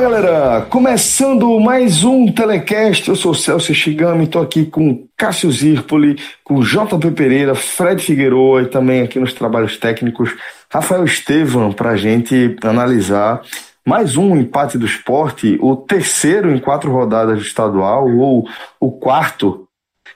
[0.00, 0.62] Galera!
[0.62, 7.10] Começando mais um Telecast, eu sou Celso Shigami, estou aqui com Cássio Zirpoli, com JP
[7.10, 10.34] Pereira, Fred Figueroa e também aqui nos trabalhos técnicos,
[10.72, 13.42] Rafael Estevam, para a gente analisar
[13.86, 18.48] mais um empate do esporte, o terceiro em quatro rodadas do estadual ou
[18.80, 19.68] o quarto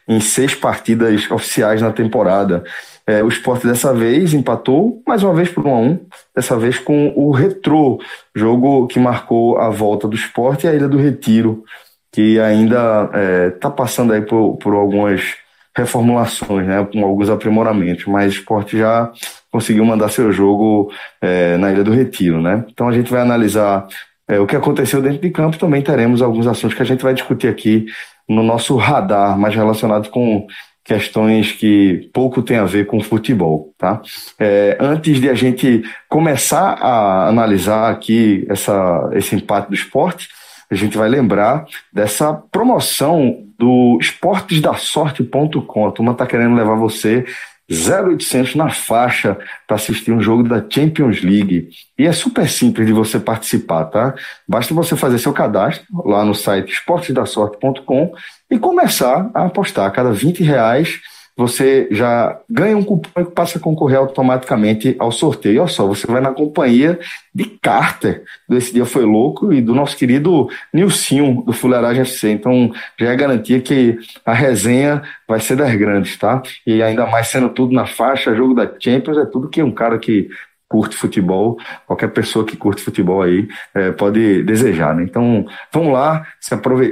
[0.08, 2.64] em seis partidas oficiais na temporada.
[3.06, 6.78] É, o esporte dessa vez empatou mais uma vez por 1 a 1 dessa vez
[6.78, 8.00] com o Retrô,
[8.34, 11.64] jogo que marcou a volta do esporte e a Ilha do Retiro,
[12.10, 15.36] que ainda está é, tá passando aí por, por algumas
[15.76, 19.12] reformulações, né, com alguns aprimoramentos, mas o esporte já
[19.50, 22.40] conseguiu mandar seu jogo é, na Ilha do Retiro.
[22.40, 22.64] Né?
[22.68, 23.86] Então a gente vai analisar
[24.26, 27.12] é, o que aconteceu dentro de campo, também teremos alguns assuntos que a gente vai
[27.12, 27.86] discutir aqui
[28.28, 30.46] no nosso radar, mais relacionados com
[30.84, 34.02] questões que pouco tem a ver com futebol, tá?
[34.38, 40.28] É, antes de a gente começar a analisar aqui essa, esse empate do esporte,
[40.70, 45.86] a gente vai lembrar dessa promoção do esportesdasorte.com.
[45.86, 47.24] A turma está querendo levar você
[47.70, 51.70] 0800 na faixa para assistir um jogo da Champions League.
[51.98, 54.14] E é super simples de você participar, tá?
[54.46, 58.12] Basta você fazer seu cadastro lá no site esportesdasorte.com
[58.50, 59.86] e começar a apostar.
[59.86, 61.00] A cada 20 reais
[61.36, 65.60] você já ganha um cupom e passa a concorrer automaticamente ao sorteio.
[65.60, 66.98] Olha só, você vai na companhia
[67.34, 72.30] de Carter, desse dia foi louco, e do nosso querido Nilcinho, do Fuleiragem FC.
[72.30, 76.40] Então, já é garantia que a resenha vai ser das grandes, tá?
[76.64, 79.98] E ainda mais sendo tudo na faixa, jogo da Champions, é tudo que um cara
[79.98, 80.28] que
[80.74, 84.92] curte futebol, qualquer pessoa que curte futebol aí é, pode desejar.
[84.92, 85.04] Né?
[85.04, 86.26] Então, vamos lá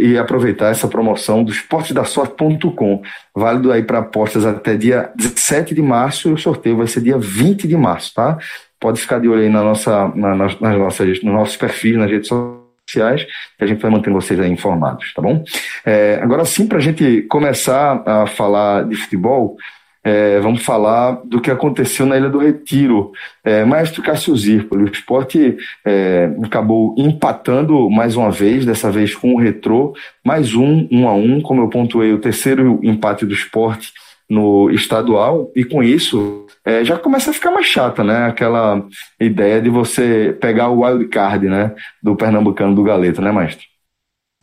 [0.01, 3.03] e aproveitar essa promoção do esportedassorte.com,
[3.35, 7.19] válido aí para apostas até dia 17 de março e o sorteio vai ser dia
[7.19, 8.39] 20 de março, tá?
[8.79, 12.29] Pode ficar de olho aí na nossa, na, nas nossas, nos nossos perfis nas redes
[12.29, 13.25] sociais,
[13.59, 15.43] que a gente vai manter vocês aí informados, tá bom?
[15.85, 19.57] É, agora sim, para a gente começar a falar de futebol,
[20.05, 23.13] é, vamos falar do que aconteceu na Ilha do Retiro.
[23.45, 29.35] É, Maestro Cássio Zirpoli, o esporte é, acabou empatando mais uma vez, dessa vez com
[29.35, 33.93] o Retrô, mais um, um a um, como eu pontuei, o terceiro empate do esporte
[34.29, 38.27] no estadual, e com isso é, já começa a ficar mais chata, né?
[38.27, 38.83] Aquela
[39.21, 41.75] ideia de você pegar o wild card, né?
[42.03, 43.67] Do Pernambucano do Galeto, né, Maestro?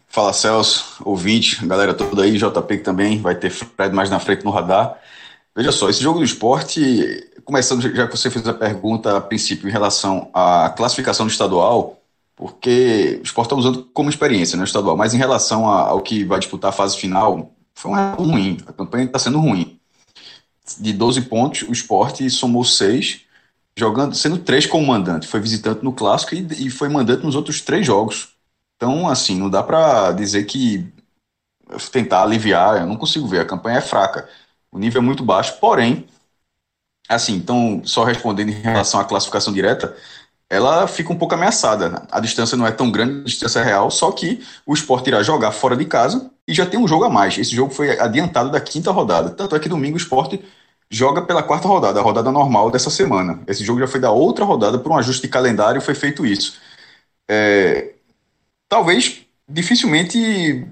[0.08, 4.52] Fala Celso, ouvinte, galera toda aí, JP também vai ter Fred mais na frente no
[4.52, 4.98] radar.
[5.60, 9.68] Veja só, esse jogo do esporte, começando já que você fez a pergunta a princípio
[9.68, 12.02] em relação à classificação do estadual,
[12.34, 16.24] porque o esporte está usando como experiência no né, estadual, mas em relação ao que
[16.24, 19.78] vai disputar a fase final, foi um ruim, a campanha está sendo ruim.
[20.80, 23.24] De 12 pontos, o esporte somou 6,
[23.78, 25.28] jogando, sendo 3 como mandante.
[25.28, 28.30] Foi visitante no clássico e, e foi mandante nos outros três jogos.
[28.78, 30.88] Então, assim, não dá para dizer que
[31.92, 34.26] tentar aliviar, eu não consigo ver, a campanha é fraca.
[34.72, 36.08] O nível é muito baixo, porém,
[37.08, 39.96] assim, então, só respondendo em relação à classificação direta,
[40.50, 42.08] ela fica um pouco ameaçada.
[42.12, 45.22] A distância não é tão grande, a distância é real, só que o esporte irá
[45.22, 47.38] jogar fora de casa e já tem um jogo a mais.
[47.38, 49.30] Esse jogo foi adiantado da quinta rodada.
[49.30, 50.44] Tanto é que domingo o esporte
[50.90, 53.40] joga pela quarta rodada, a rodada normal dessa semana.
[53.48, 56.58] Esse jogo já foi da outra rodada, por um ajuste de calendário foi feito isso.
[57.28, 57.94] É,
[58.68, 60.66] talvez, dificilmente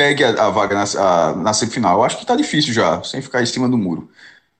[0.00, 1.98] pegue a, a vaga na, a, na semifinal.
[1.98, 4.10] Eu acho que está difícil já, sem ficar em cima do muro.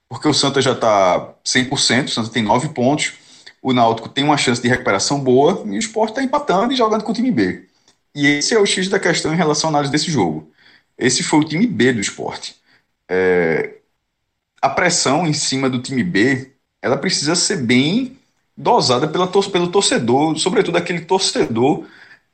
[0.06, 3.14] Porque o Santa já está 100%, o Santa tem 9 pontos,
[3.62, 7.04] o Náutico tem uma chance de recuperação boa e o Sport está empatando e jogando
[7.04, 7.66] com o time B.
[8.14, 10.52] E esse é o X da questão em relação à análise desse jogo.
[10.98, 12.56] Esse foi o time B do esporte.
[13.08, 13.76] É,
[14.60, 16.52] a pressão em cima do time B
[16.82, 18.18] ela precisa ser bem
[18.54, 21.86] dosada pela, pelo torcedor, sobretudo aquele torcedor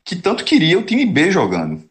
[0.05, 1.89] que tanto queria o time B jogando.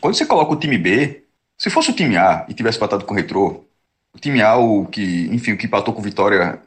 [0.00, 1.24] Quando você coloca o time B,
[1.56, 3.64] se fosse o time A e tivesse empatado com o Retrô,
[4.12, 6.62] o time A, o que, enfim, o que empatou com vitória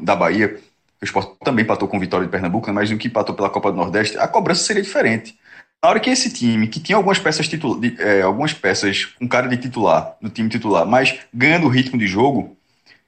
[0.00, 0.60] da Bahia,
[1.00, 3.70] o Sport também empatou com vitória de Pernambuco, né, mas o que empatou pela Copa
[3.70, 5.36] do Nordeste, a cobrança seria diferente.
[5.82, 9.26] Na hora que esse time, que tinha algumas peças, titula, de, é, algumas peças com
[9.26, 12.56] cara de titular, no time titular, mas ganhando o ritmo de jogo,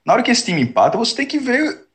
[0.05, 1.87] na hora que esse time empata, você tem que ver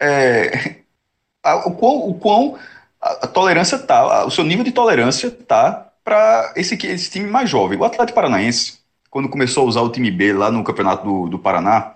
[0.00, 0.76] é,
[1.42, 2.56] a, o quão, o quão
[3.00, 7.48] a, a, tolerância tá, o seu nível de tolerância tá para esse, esse time mais
[7.48, 7.78] jovem.
[7.78, 8.78] O Atlético Paranaense,
[9.10, 11.94] quando começou a usar o time B lá no Campeonato do, do Paraná,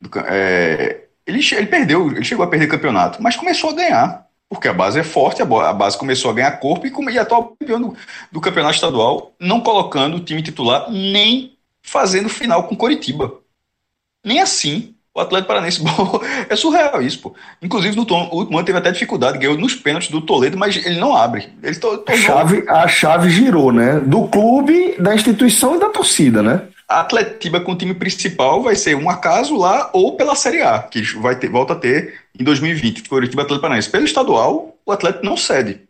[0.00, 4.26] do, é, ele, ele perdeu, ele chegou a perder campeonato, mas começou a ganhar.
[4.48, 7.80] Porque a base é forte, a base começou a ganhar corpo e, e atual campeão
[7.80, 7.96] do,
[8.30, 13.40] do, campeonato estadual, não colocando o time titular, nem fazendo final com Coritiba.
[14.24, 14.95] Nem assim.
[15.16, 15.80] O Atlético Paranense
[16.46, 17.34] é surreal isso, pô.
[17.62, 20.76] Inclusive, no tom, o último ano teve até dificuldade, ganhou nos pênaltis do Toledo, mas
[20.84, 21.48] ele não abre.
[21.62, 23.98] Ele to, to, a, chave, a chave girou, né?
[23.98, 26.64] Do clube, da instituição e da torcida, né?
[26.86, 30.80] A Atletiba com o time principal vai ser um acaso lá ou pela Série A,
[30.80, 33.88] que vai ter, volta a ter em 2020, Curitiba Atlético Paranaense.
[33.88, 35.80] Pelo estadual, o Atlético não cede.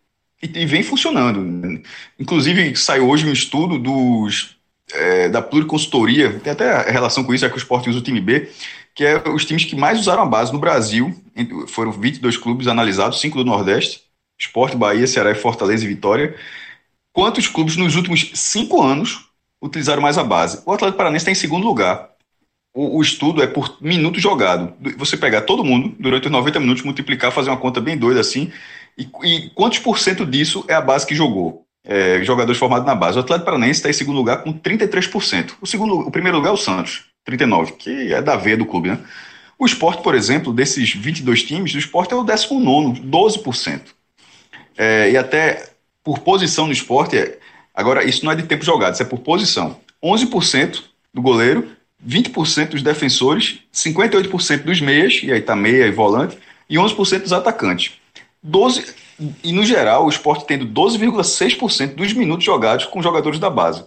[0.40, 1.82] E, e vem funcionando.
[2.16, 4.56] Inclusive, saiu hoje um estudo dos,
[4.94, 8.20] é, da pluriconsultoria, tem até relação com isso, é que o esporte usa o time
[8.20, 8.48] B,
[8.96, 11.14] que é os times que mais usaram a base no Brasil.
[11.68, 14.00] Foram 22 clubes analisados, 5 do Nordeste,
[14.40, 16.34] Esporte, Bahia, Ceará, Fortaleza e Vitória.
[17.12, 19.26] Quantos clubes nos últimos 5 anos
[19.62, 20.62] utilizaram mais a base.
[20.64, 22.10] O Atlético Paranaense está em segundo lugar.
[22.74, 24.74] O, o, estudo é por minuto jogado.
[24.96, 28.50] Você pegar todo mundo durante os 90 minutos, multiplicar, fazer uma conta bem doida assim,
[28.96, 31.66] e, e quantos por cento disso é a base que jogou?
[31.84, 33.18] É, jogadores formados na base.
[33.18, 35.54] O Atlético Paranaense está em segundo lugar com 33%.
[35.60, 38.90] O, segundo, o primeiro lugar é o Santos, 39%, que é da veia do clube,
[38.90, 38.98] né?
[39.58, 43.80] O esporte, por exemplo, desses 22 times, o esporte é o 19, 12%.
[44.76, 45.70] É, e até
[46.04, 47.38] por posição no esporte, é,
[47.76, 49.78] Agora, isso não é de tempo jogado, isso é por posição.
[50.02, 50.82] 11%
[51.12, 51.68] do goleiro,
[52.04, 56.38] 20% dos defensores, 58% dos meias, e aí tá meia e volante,
[56.70, 57.92] e 11% dos atacantes.
[58.42, 58.94] 12,
[59.44, 63.84] e no geral, o esporte tendo 12,6% dos minutos jogados com jogadores da base.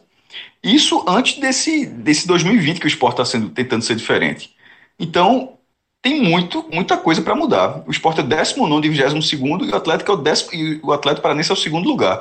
[0.63, 4.55] Isso antes desse, desse 2020 que o esporte está tentando ser diferente.
[4.99, 5.57] Então,
[6.01, 7.83] tem muito, muita coisa para mudar.
[7.87, 10.91] O esporte é o 19 e 22 e o Atlético é o, décimo, e o
[10.91, 12.19] Atlético Paranense é o segundo lugar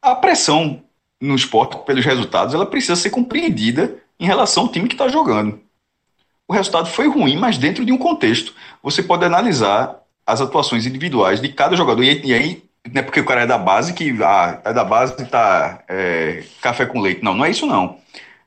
[0.00, 0.82] a pressão
[1.20, 5.60] no esporte pelos resultados ela precisa ser compreendida em relação ao time que está jogando.
[6.46, 8.54] O resultado foi ruim, mas dentro de um contexto.
[8.82, 12.02] Você pode analisar as atuações individuais de cada jogador.
[12.02, 12.62] E, aí,
[12.92, 15.82] não é porque o cara é da base que ah, é da base e tá
[15.88, 17.22] é, café com leite.
[17.22, 17.98] Não, não é isso não.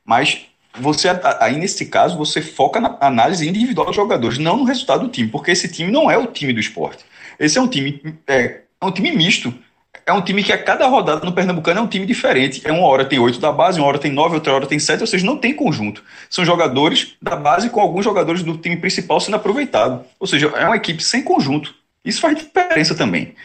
[0.05, 0.45] Mas
[0.79, 1.07] você
[1.39, 5.29] aí nesse caso você foca na análise individual dos jogadores, não no resultado do time,
[5.29, 7.03] porque esse time não é o time do esporte.
[7.39, 9.53] Esse é um time é, é um time misto
[10.05, 12.61] é um time que a cada rodada no Pernambucano é um time diferente.
[12.65, 15.01] É uma hora tem oito da base, uma hora tem nove, outra hora tem sete,
[15.01, 16.03] ou seja, não tem conjunto.
[16.29, 20.03] São jogadores da base com alguns jogadores do time principal sendo aproveitado.
[20.19, 21.75] Ou seja, é uma equipe sem conjunto.
[22.03, 23.35] Isso faz diferença também.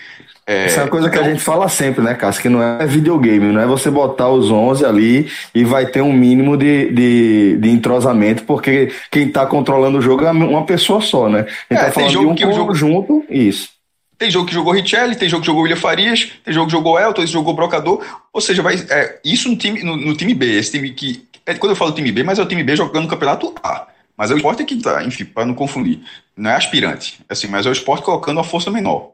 [0.47, 1.21] É, Essa é uma coisa então...
[1.21, 2.41] que a gente fala sempre, né, Cássio?
[2.41, 6.13] Que não é videogame, não é você botar os 11 ali e vai ter um
[6.13, 11.29] mínimo de, de, de entrosamento, porque quem está controlando o jogo é uma pessoa só,
[11.29, 11.41] né?
[11.69, 13.25] A gente é, tá falando de um que jogo...
[13.29, 13.71] isso.
[14.19, 16.99] Tem jogo que jogou Richelli, tem jogo que jogou William Farias, tem jogo que jogou
[16.99, 18.03] Elton, esse jogou Brocador.
[18.33, 21.27] Ou seja, vai, é, isso no time, no, no, time B, esse time que.
[21.45, 23.87] É, quando eu falo time B, mas é o time B jogando no campeonato A.
[24.17, 26.01] Mas é o esporte que tá, enfim, para não confundir.
[26.35, 29.11] Não é aspirante, assim, mas é o esporte colocando uma força menor.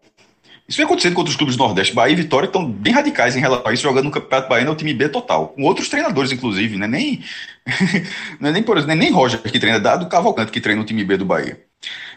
[0.69, 1.95] Isso vem acontecendo com outros clubes do Nordeste.
[1.95, 4.73] Bahia e Vitória estão bem radicais em relação a isso, jogando no Campeonato Baiano é
[4.73, 5.49] o time B total.
[5.49, 6.87] Com outros treinadores, inclusive, né?
[6.87, 7.25] Nem,
[8.41, 10.85] não é nem, por exemplo, nem Roger que treina, é dado Cavalcante que treina o
[10.85, 11.61] time B do Bahia.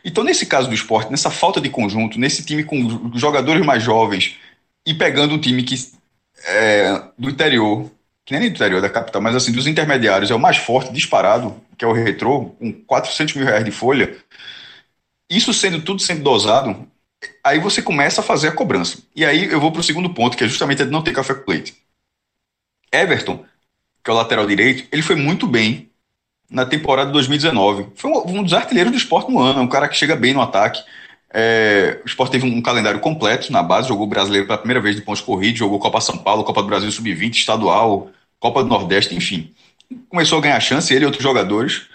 [0.03, 4.35] Então, nesse caso do esporte, nessa falta de conjunto, nesse time com jogadores mais jovens
[4.85, 5.75] e pegando um time que
[6.45, 7.89] é, do interior,
[8.23, 11.55] que nem do interior da capital, mas assim, dos intermediários, é o mais forte, disparado,
[11.77, 14.15] que é o Retrô, com 400 mil reais de folha,
[15.29, 16.87] isso sendo tudo sendo dosado,
[17.43, 18.99] aí você começa a fazer a cobrança.
[19.15, 21.13] E aí eu vou para o segundo ponto, que é justamente a de não ter
[21.13, 21.75] café com leite.
[22.91, 23.43] Everton,
[24.03, 25.89] que é o lateral direito, ele foi muito bem
[26.49, 27.87] na temporada de 2019.
[27.95, 30.41] Foi um, um dos artilheiros do esporte no ano, um cara que chega bem no
[30.41, 30.83] ataque.
[31.33, 34.95] É, o esporte teve um, um, calendário completo na base, jogou brasileiro pela primeira vez
[34.95, 39.15] de pontos corridos, jogou Copa São Paulo, Copa do Brasil Sub-20, estadual, Copa do Nordeste,
[39.15, 39.53] enfim.
[40.07, 41.87] Começou a ganhar chance, ele e outros jogadores.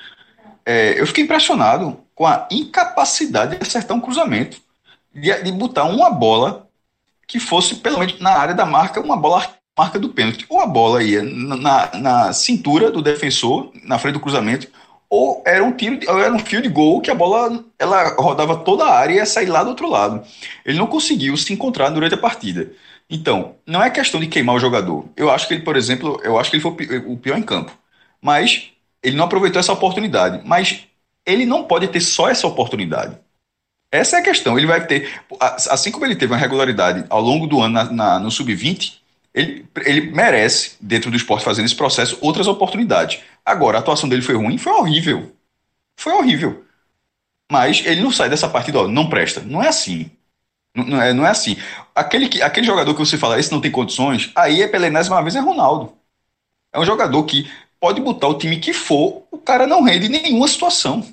[0.67, 4.61] É, eu fiquei impressionado com a incapacidade de acertar um cruzamento,
[5.15, 6.69] de, de botar uma bola
[7.27, 9.47] que fosse, pelo menos na área da marca, uma bola
[9.79, 10.45] marca do pênalti.
[10.49, 14.69] Ou a bola ia na, na cintura do defensor, na frente do cruzamento,
[15.09, 18.57] ou era um tiro, ou era um fio de gol que a bola ela rodava
[18.57, 20.23] toda a área e ia sair lá do outro lado.
[20.65, 22.71] Ele não conseguiu se encontrar durante a partida.
[23.09, 25.05] Então, não é questão de queimar o jogador.
[25.17, 26.73] Eu acho que ele, por exemplo, eu acho que ele foi
[27.07, 27.73] o pior em campo.
[28.23, 28.71] Mas
[29.03, 30.85] ele não aproveitou essa oportunidade, mas
[31.27, 33.19] ele não pode ter só essa oportunidade.
[33.93, 34.57] Essa é a questão.
[34.57, 38.19] Ele vai ter, assim como ele teve uma regularidade ao longo do ano na, na,
[38.21, 39.01] no sub-20,
[39.35, 43.21] ele, ele merece, dentro do esporte, fazendo esse processo, outras oportunidades.
[43.45, 44.59] Agora, a atuação dele foi ruim?
[44.59, 45.33] Foi horrível.
[45.97, 46.65] Foi horrível.
[47.51, 49.41] Mas ele não sai dessa partida, ó, não presta.
[49.41, 50.11] Não é assim.
[50.75, 51.57] Não, não, é, não é assim.
[51.95, 55.23] Aquele, que, aquele jogador que você fala, esse não tem condições, aí é pela enésima
[55.23, 55.93] vez é Ronaldo.
[56.73, 60.11] É um jogador que pode botar o time que for, o cara não rende em
[60.11, 61.05] nenhuma situação.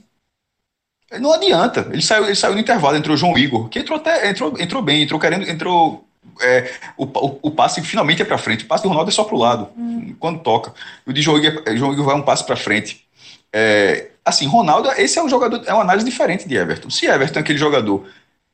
[1.19, 1.87] Não adianta.
[1.91, 4.81] Ele saiu, ele saiu no intervalo, entrou o João Igor, que entrou até entrou, entrou
[4.81, 6.05] bem, entrou querendo, entrou.
[6.41, 8.63] É, o, o, o, passe finalmente é para frente.
[8.63, 10.13] O passe do Ronaldo é só para o lado, hum.
[10.19, 10.73] quando toca.
[11.05, 13.07] O de João Igor, João Igor vai um passe para frente.
[13.51, 16.89] É, assim, Ronaldo, esse é um jogador, é uma análise diferente de Everton.
[16.89, 18.05] Se Everton é aquele jogador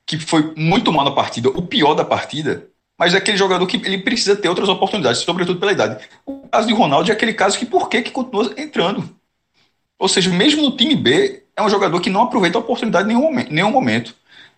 [0.06, 2.68] que foi muito mal na partida, o pior da partida,
[2.98, 6.06] mas é aquele jogador que ele precisa ter outras oportunidades, sobretudo pela idade.
[6.26, 9.10] O caso de Ronaldo é aquele caso que por que, que continua entrando?
[9.98, 13.08] Ou seja, mesmo no time B, é um jogador que não aproveita a oportunidade em
[13.10, 13.52] nenhum momento.
[13.52, 14.16] Nenhum momento.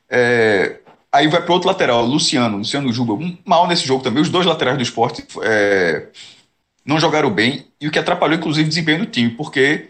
[0.09, 0.79] É,
[1.11, 3.13] aí vai para outro lateral, Luciano, Luciano Juba,
[3.45, 4.21] mal nesse jogo também.
[4.21, 6.07] Os dois laterais do esporte é,
[6.85, 9.89] não jogaram bem, e o que atrapalhou, inclusive, o desempenho do time, porque,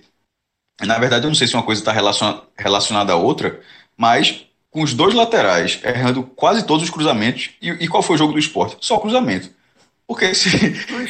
[0.82, 3.60] na verdade, eu não sei se uma coisa está relaciona, relacionada à outra,
[3.98, 7.52] mas com os dois laterais errando quase todos os cruzamentos.
[7.62, 8.78] E, e qual foi o jogo do esporte?
[8.82, 9.50] Só cruzamento.
[10.08, 10.50] Porque se,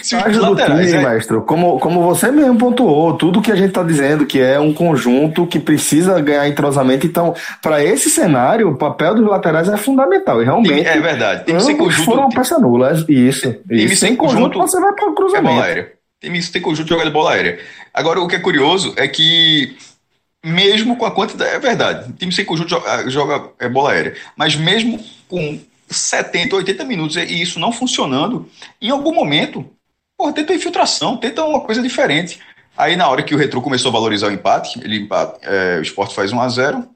[0.01, 0.89] se os laterais.
[0.89, 1.09] Time, é...
[1.09, 4.73] mestre, como, como você mesmo pontuou, tudo que a gente está dizendo que é um
[4.73, 7.05] conjunto que precisa ganhar entrosamento.
[7.05, 10.41] Então, para esse cenário, o papel dos laterais é fundamental.
[10.41, 10.87] E realmente.
[10.87, 11.43] é verdade.
[11.43, 12.05] Tem que ser conjunto.
[12.05, 12.93] Foram peça nula.
[13.09, 13.55] Isso.
[13.69, 13.95] isso.
[13.97, 15.47] Sem conjunto, você vai para o cruzamento.
[15.47, 15.91] É bola aérea.
[16.21, 17.59] Tem, tem conjunto de jogar de bola aérea.
[17.93, 19.75] Agora, o que é curioso é que
[20.45, 21.51] mesmo com a quantidade.
[21.51, 24.13] É verdade, o time sem conjunto joga, joga é bola aérea.
[24.37, 28.49] Mas mesmo com 70, 80 minutos e isso não funcionando,
[28.81, 29.65] em algum momento,
[30.17, 32.39] porra, tenta infiltração, tenta uma coisa diferente.
[32.77, 35.07] Aí na hora que o Retro começou a valorizar o empate, ele
[35.41, 36.89] é, o Sport faz 1 a 0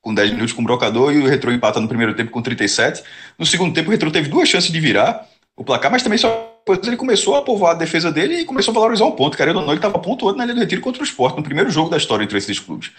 [0.00, 3.02] com 10 minutos com o brocador e o Retro empata no primeiro tempo com 37.
[3.38, 5.26] No segundo tempo o Retro teve duas chances de virar
[5.56, 8.72] o placar, mas também só depois ele começou a povoar a defesa dele e começou
[8.72, 9.36] a valorizar um ponto.
[9.36, 11.70] Querendo ou não, ele estava pontuando na linha do retiro contra o esporte, no primeiro
[11.70, 12.90] jogo da história entre esses clubes.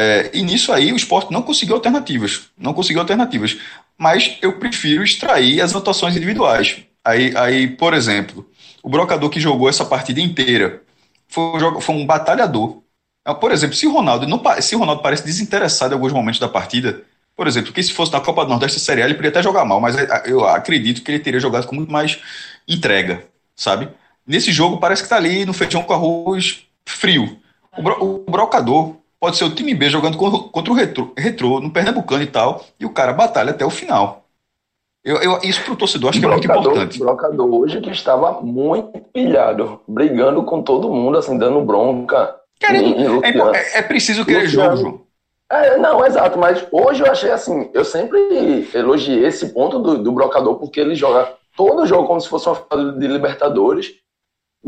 [0.00, 2.50] É, e nisso aí o esporte não conseguiu alternativas.
[2.56, 3.58] Não conseguiu alternativas.
[3.98, 6.84] Mas eu prefiro extrair as atuações individuais.
[7.04, 8.48] Aí, aí por exemplo,
[8.80, 10.82] o brocador que jogou essa partida inteira
[11.26, 12.80] foi um, foi um batalhador.
[13.26, 16.48] É, por exemplo, se o Ronaldo não se Ronaldo parece desinteressado em alguns momentos da
[16.48, 17.02] partida,
[17.34, 19.64] por exemplo, que se fosse na Copa do Nordeste Série A, ele poderia até jogar
[19.64, 22.20] mal, mas eu acredito que ele teria jogado com muito mais
[22.68, 23.24] entrega,
[23.56, 23.88] sabe?
[24.24, 27.36] Nesse jogo parece que tá ali no feijão com arroz frio.
[27.76, 31.70] O, bro, o brocador pode ser o time B jogando contra o retro, retrô no
[31.70, 34.24] Pernambucano e tal, e o cara batalha até o final.
[35.04, 37.00] Eu, eu, isso pro torcedor acho que é muito importante.
[37.00, 42.36] O brocador hoje que estava muito pilhado, brigando com todo mundo, assim, dando bronca.
[42.58, 45.06] Querendo, é, é, é, preciso querer Luciano, jogo.
[45.50, 50.12] É, não, exato, mas hoje eu achei assim, eu sempre elogiei esse ponto do, do
[50.12, 53.94] brocador, porque ele joga todo o jogo como se fosse uma final de Libertadores.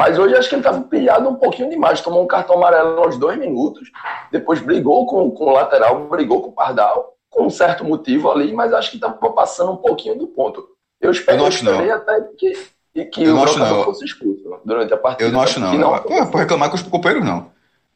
[0.00, 2.00] Mas hoje acho que ele estava pilhado um pouquinho demais.
[2.00, 3.90] Tomou um cartão amarelo aos dois minutos.
[4.32, 8.50] Depois brigou com, com o lateral, brigou com o Pardal, com um certo motivo ali,
[8.50, 10.66] mas acho que estava passando um pouquinho do ponto.
[10.98, 15.28] Eu espero eu não até que, que eu o não fosse expulso durante a partida.
[15.28, 15.74] Eu não acho não.
[15.74, 17.50] não Pô, reclamar com os companheiros, não.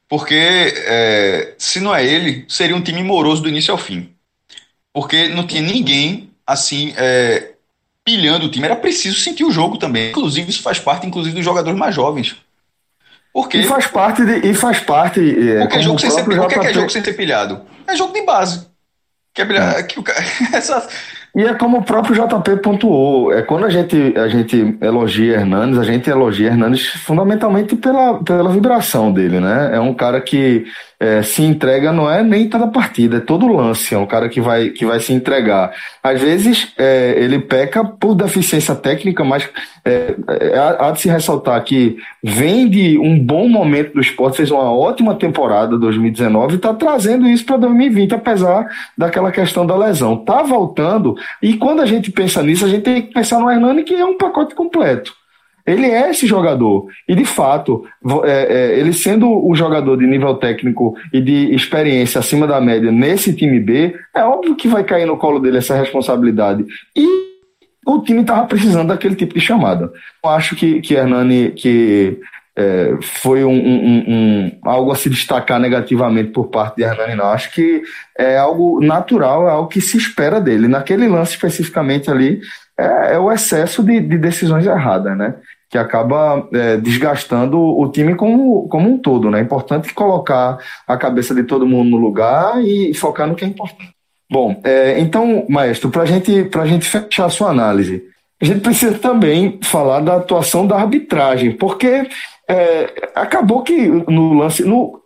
[0.07, 4.15] Porque é, se não é ele, seria um time moroso do início ao fim.
[4.93, 7.54] Porque não tinha ninguém assim é,
[8.05, 10.11] pilhando o time, era preciso sentir o jogo também.
[10.11, 12.37] Inclusive, isso faz parte, inclusive, dos jogadores mais jovens.
[13.33, 15.21] Porque, e faz parte de, e faz parte.
[15.21, 17.63] É, porque jogo sem ser, o que é, que é jogo sem ser pilhado?
[17.87, 18.69] É jogo de base.
[19.33, 19.83] Que é, pilhado, é.
[19.83, 20.05] Que o,
[20.53, 20.87] essa,
[21.35, 25.81] e é como o próprio JP pontuou, é quando a gente, a gente elogia Hernandes,
[25.81, 29.71] a gente elogia Hernandes fundamentalmente pela, pela vibração dele, né?
[29.75, 30.65] É um cara que
[30.99, 34.41] é, se entrega não é nem toda partida, é todo lance, é um cara que
[34.41, 35.73] vai, que vai se entregar.
[36.03, 39.49] Às vezes é, ele peca por deficiência técnica, mas
[39.85, 44.51] é, é, há de se ressaltar que vem de um bom momento do esporte, fez
[44.51, 50.17] uma ótima temporada 2019 e está trazendo isso para 2020, apesar daquela questão da lesão.
[50.17, 53.83] Tá voltando, e quando a gente pensa nisso, a gente tem que pensar no Hernani,
[53.83, 55.13] que é um pacote completo.
[55.67, 56.87] Ele é esse jogador.
[57.09, 57.85] E, de fato,
[58.25, 62.93] é, é, ele sendo o jogador de nível técnico e de experiência acima da média
[62.93, 66.65] nesse time B, é óbvio que vai cair no colo dele essa responsabilidade.
[66.95, 67.07] E
[67.87, 69.91] o time estava precisando daquele tipo de chamada.
[70.23, 72.19] Eu acho que, que Hernani, que
[72.57, 77.27] é, foi um, um, um, algo a se destacar negativamente por parte de Hernani, não.
[77.27, 77.83] Acho que
[78.17, 80.69] é algo natural, é algo que se espera dele.
[80.69, 82.41] Naquele lance especificamente ali,
[82.79, 85.35] é, é o excesso de, de decisões erradas, né?
[85.75, 89.41] Que acaba é, desgastando o time como, como um todo, né?
[89.41, 93.49] É importante colocar a cabeça de todo mundo no lugar e focar no que é
[93.49, 93.93] importante.
[94.31, 98.05] Bom, é, então, maestro, para gente, a gente fechar a sua análise,
[98.41, 102.07] a gente precisa também falar da atuação da arbitragem, porque
[102.49, 105.01] é, acabou que no lance, no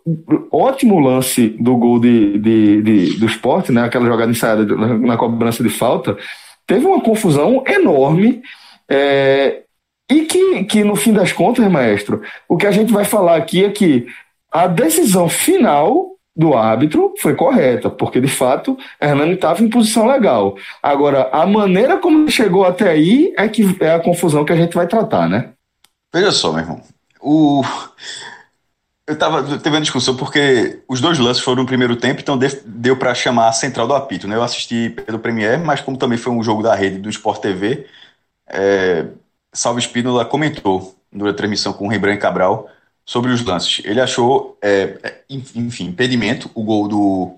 [0.53, 5.63] ótimo lance do gol de, de, de, do esporte, né, aquela jogada ensaiada na cobrança
[5.63, 6.15] de falta,
[6.67, 8.43] teve uma confusão enorme.
[8.87, 9.63] É,
[10.11, 13.65] e que, que, no fim das contas, maestro, o que a gente vai falar aqui
[13.65, 14.07] é que
[14.51, 20.57] a decisão final do árbitro foi correta, porque de fato Hernani estava em posição legal.
[20.81, 24.75] Agora, a maneira como chegou até aí é que é a confusão que a gente
[24.75, 25.51] vai tratar, né?
[26.15, 26.81] Veja só, meu irmão.
[27.21, 27.63] O...
[29.07, 33.15] Eu estava teve discussão porque os dois lances foram no primeiro tempo, então deu para
[33.15, 34.29] chamar a central do apito.
[34.29, 34.37] Né?
[34.37, 37.87] Eu assisti pelo Premier, mas como também foi um jogo da rede do Sport TV,
[38.47, 39.07] é...
[39.53, 42.69] Salve Espínola comentou durante a transmissão com o Rembrandt Cabral
[43.05, 43.83] sobre os lances.
[43.85, 47.37] Ele achou, é, é enfim, impedimento, o gol do,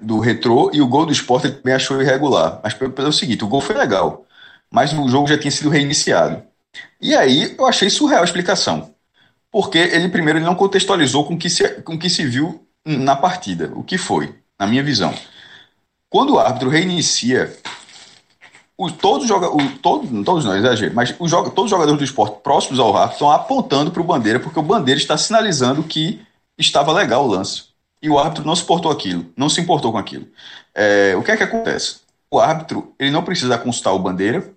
[0.00, 2.60] do Retrô e o gol do Sport ele também achou irregular.
[2.62, 4.26] Mas pelo, seguinte, o gol foi legal,
[4.70, 6.42] mas o jogo já tinha sido reiniciado.
[7.00, 8.94] E aí eu achei surreal a explicação.
[9.50, 13.72] Porque ele primeiro ele não contextualizou com que se, com que se viu na partida.
[13.74, 15.14] O que foi, na minha visão.
[16.10, 17.56] Quando o árbitro reinicia
[18.76, 22.40] os, todos, joga, o, todo, todos não, exagero, mas os, todos os jogadores do esporte
[22.42, 26.20] próximos ao árbitro estão apontando para o Bandeira, porque o Bandeira está sinalizando que
[26.58, 27.64] estava legal o lance.
[28.02, 30.26] E o árbitro não suportou aquilo, não se importou com aquilo.
[30.74, 32.00] É, o que é que acontece?
[32.30, 34.52] O árbitro ele não precisa consultar o Bandeira,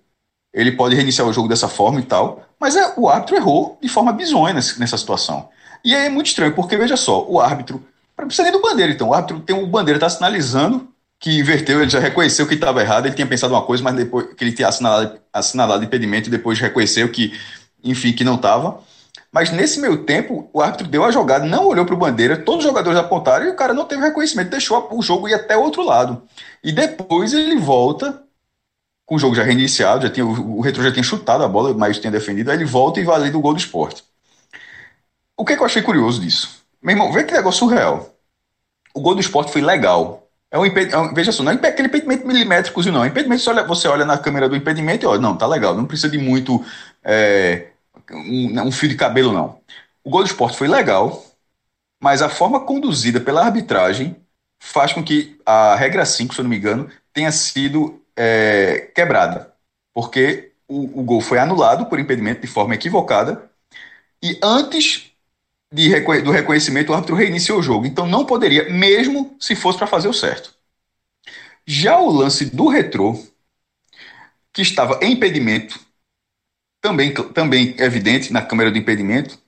[0.52, 3.88] ele pode reiniciar o jogo dessa forma e tal, mas é, o árbitro errou de
[3.88, 5.48] forma bizonha nessa, nessa situação.
[5.84, 7.82] E aí é muito estranho, porque veja só, o árbitro,
[8.16, 11.80] não precisa nem do Bandeira, então, o árbitro tem o Bandeira está sinalizando que inverteu,
[11.80, 14.52] ele já reconheceu que estava errado, ele tinha pensado uma coisa, mas depois que ele
[14.52, 17.32] tinha assinalado, assinalado impedimento depois reconheceu que,
[17.82, 18.80] enfim, que não estava.
[19.32, 22.64] Mas nesse meio tempo, o árbitro deu a jogada, não olhou para o bandeira, todos
[22.64, 25.62] os jogadores apontaram e o cara não teve reconhecimento, deixou o jogo ir até o
[25.62, 26.22] outro lado.
[26.62, 28.22] E depois ele volta,
[29.04, 31.74] com o jogo já reiniciado, já tinha, o, o Retro já tinha chutado a bola,
[31.74, 34.04] mas tinha defendido, aí ele volta e valida o gol do esporte.
[35.36, 36.62] O que, é que eu achei curioso disso?
[36.82, 38.14] Meu irmão, vê que negócio surreal.
[38.94, 41.88] O gol do esporte foi legal, é um impedimento, é veja só, não é aquele
[41.88, 43.04] impedimento milimétrico, não.
[43.04, 45.74] É impedimento, você olha, você olha na câmera do impedimento e olha, não, tá legal,
[45.74, 46.64] não precisa de muito
[47.04, 47.68] é,
[48.10, 49.60] um, um, fio de cabelo, não.
[50.04, 51.24] O gol do esporte foi legal,
[52.02, 54.16] mas a forma conduzida pela arbitragem
[54.60, 59.54] faz com que a regra 5, se eu não me engano, tenha sido é, quebrada.
[59.94, 63.50] Porque o, o gol foi anulado por impedimento de forma equivocada
[64.22, 65.07] e antes
[65.72, 65.88] de,
[66.22, 67.86] do reconhecimento, o árbitro reiniciou o jogo.
[67.86, 70.54] Então não poderia, mesmo se fosse para fazer o certo.
[71.66, 73.14] Já o lance do retrô,
[74.52, 75.78] que estava em impedimento,
[76.80, 79.38] também, também evidente na câmera do impedimento,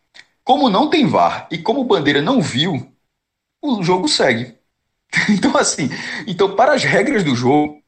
[0.45, 2.93] como não tem VAR e como o Bandeira não viu,
[3.63, 4.59] o jogo segue.
[5.29, 5.89] Então, assim,
[6.27, 7.83] então para as regras do jogo,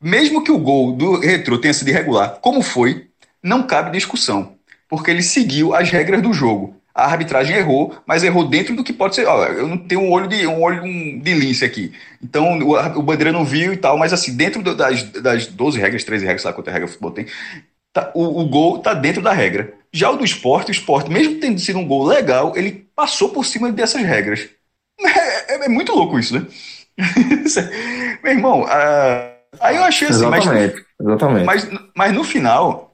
[0.00, 3.10] mesmo que o gol do retrô tenha sido irregular, como foi,
[3.42, 4.58] não cabe discussão,
[4.88, 8.92] porque ele seguiu as regras do jogo a arbitragem errou, mas errou dentro do que
[8.92, 9.26] pode ser.
[9.26, 11.92] Ó, eu não tenho um olho de um olho de lince aqui.
[12.22, 16.04] Então o, o Bandeira não viu e tal, mas assim, dentro das, das 12 regras,
[16.04, 17.26] 13 regras, sabe quanta regra o futebol tem,
[17.92, 19.74] tá, o, o, gol tá dentro da regra.
[19.92, 23.44] Já o do esporte, o esporte, mesmo tendo sido um gol legal, ele passou por
[23.44, 24.48] cima dessas regras.
[25.04, 26.46] É, é, é muito louco isso, né?
[28.22, 31.44] Meu irmão, uh, aí eu achei assim, exatamente, mas, exatamente.
[31.44, 32.93] Mas, mas no final,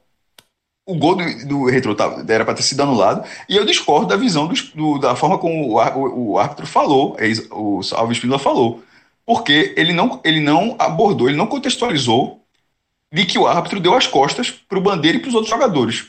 [0.91, 4.15] o gol do, do Retro tá, era para ter sido anulado, e eu discordo da
[4.15, 8.39] visão do, do, da forma como o, o, o árbitro falou, é o Salve Espínola
[8.39, 8.83] falou,
[9.25, 12.41] porque ele não, ele não abordou, ele não contextualizou
[13.11, 16.07] de que o árbitro deu as costas para o Bandeira e para os outros jogadores.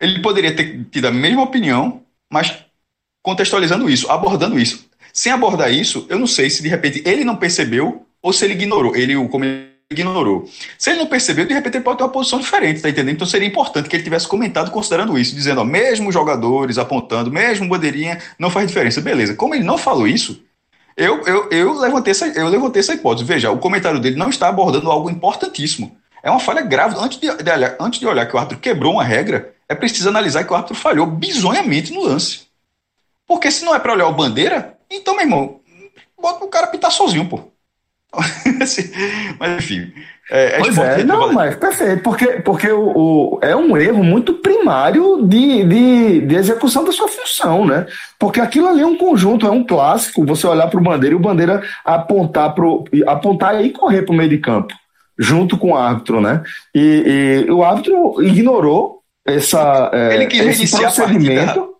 [0.00, 2.56] Ele poderia ter tido a mesma opinião, mas
[3.22, 4.88] contextualizando isso, abordando isso.
[5.12, 8.54] Sem abordar isso, eu não sei se de repente ele não percebeu ou se ele
[8.54, 9.28] ignorou, ele, o
[9.90, 10.48] ignorou.
[10.76, 13.14] Se ele não percebeu, de repente ele pode ter uma posição diferente, tá entendendo?
[13.14, 17.68] Então seria importante que ele tivesse comentado considerando isso, dizendo, ó, mesmo jogadores apontando, mesmo
[17.68, 19.00] bandeirinha, não faz diferença.
[19.00, 19.34] Beleza.
[19.34, 20.42] Como ele não falou isso,
[20.96, 23.26] eu, eu, eu, levantei essa, eu levantei essa hipótese.
[23.26, 25.96] Veja, o comentário dele não está abordando algo importantíssimo.
[26.22, 26.96] É uma falha grave.
[26.98, 30.08] Antes de, de, olhar, antes de olhar que o árbitro quebrou uma regra, é preciso
[30.08, 32.48] analisar que o árbitro falhou bizonhamente no lance.
[33.26, 35.60] Porque se não é para olhar o bandeira, então, meu irmão,
[36.20, 37.52] bota o cara pitar sozinho, pô.
[39.38, 39.92] mas enfim.
[40.30, 44.34] É, é pois é, não, mas perfeito, porque, porque o, o, é um erro muito
[44.34, 47.86] primário de, de, de, execução da sua função, né?
[48.18, 51.16] Porque aquilo ali é um conjunto, é um clássico, você olhar para o bandeira e
[51.16, 54.74] o bandeira apontar, pro, apontar e correr para o meio de campo,
[55.18, 56.42] junto com o árbitro, né?
[56.74, 61.74] E, e o árbitro ignorou essa, é, esse procedimento.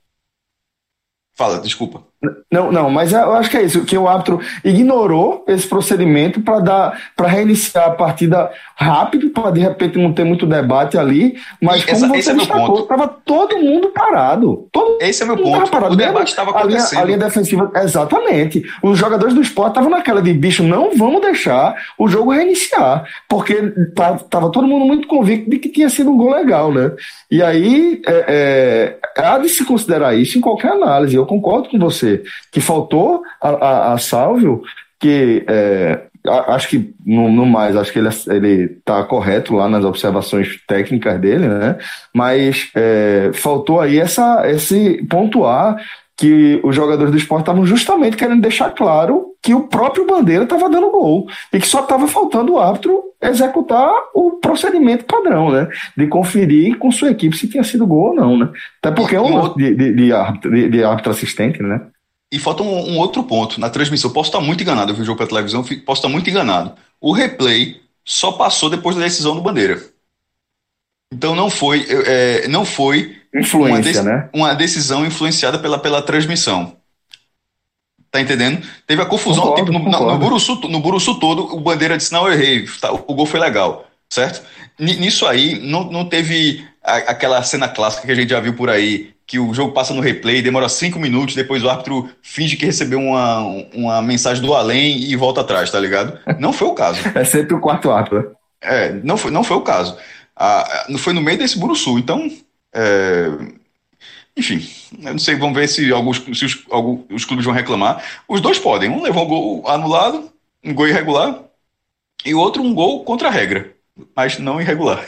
[1.36, 2.07] Fala, desculpa.
[2.50, 6.58] Não, não, mas eu acho que é isso, que o árbitro ignorou esse procedimento para
[6.58, 11.84] dar para reiniciar a partida rápido, para de repente não ter muito debate ali, mas
[11.84, 14.66] como essa, você é destacou, estava todo mundo parado.
[14.72, 15.70] Todo esse é meu ponto.
[15.70, 15.94] Parado.
[15.94, 17.02] O debate estava acontecendo.
[17.02, 18.64] A linha, a linha defensiva, exatamente.
[18.82, 23.52] Os jogadores do esporte estavam naquela de bicho, não vamos deixar o jogo reiniciar, porque
[23.52, 26.90] estava todo mundo muito convicto de que tinha sido um gol legal, né?
[27.30, 31.14] E aí é, é, há de se considerar isso em qualquer análise.
[31.14, 32.07] Eu concordo com você
[32.50, 34.62] que faltou a, a, a Salvio,
[35.00, 36.02] que é,
[36.48, 41.20] acho que no, no, mais, acho que ele ele está correto lá nas observações técnicas
[41.20, 41.76] dele, né?
[42.14, 45.76] Mas é, faltou aí essa esse pontuar
[46.16, 50.68] que os jogadores do esporte estavam justamente querendo deixar claro que o próprio Bandeira estava
[50.68, 55.68] dando gol e que só estava faltando o árbitro executar o procedimento padrão, né?
[55.96, 58.50] De conferir com sua equipe se tinha sido gol ou não, né?
[58.82, 61.80] Até porque é um de, de, de, árbitro, de, de árbitro assistente, né?
[62.30, 64.10] E falta um, um, outro ponto na transmissão.
[64.10, 66.74] Posso estar muito enganado, eu vi o jogo pela televisão, posso estar muito enganado.
[67.00, 69.82] O replay só passou depois da decisão do Bandeira.
[71.12, 74.30] Então não foi, é, não foi Influência, uma, né?
[74.32, 76.76] uma decisão influenciada pela, pela transmissão.
[78.10, 78.66] Tá entendendo?
[78.86, 82.26] Teve a confusão concordo, tipo, no, no, Buruçu, no Buruçu todo, o Bandeira disse: Não,
[82.26, 84.42] eu errei, tá, o gol foi legal, certo?
[84.78, 88.70] Nisso aí, não, não teve a, aquela cena clássica que a gente já viu por
[88.70, 92.64] aí, que o jogo passa no replay, demora cinco minutos, depois o árbitro finge que
[92.64, 93.40] recebeu uma,
[93.74, 96.18] uma mensagem do além e volta atrás, tá ligado?
[96.38, 96.98] Não foi o caso.
[97.14, 98.34] é sempre o quarto árbitro.
[98.58, 99.98] É, não foi, não foi o caso.
[100.34, 102.26] Ah, foi no meio desse Buruçu, então.
[102.72, 103.28] É,
[104.34, 104.66] enfim,
[105.04, 108.02] eu não sei, vamos ver se, alguns, se os, alguns, os clubes vão reclamar.
[108.26, 108.88] Os dois podem.
[108.88, 110.32] Um levou um gol anulado,
[110.64, 111.38] um gol irregular,
[112.24, 113.74] e o outro um gol contra a regra,
[114.16, 115.04] mas não irregular.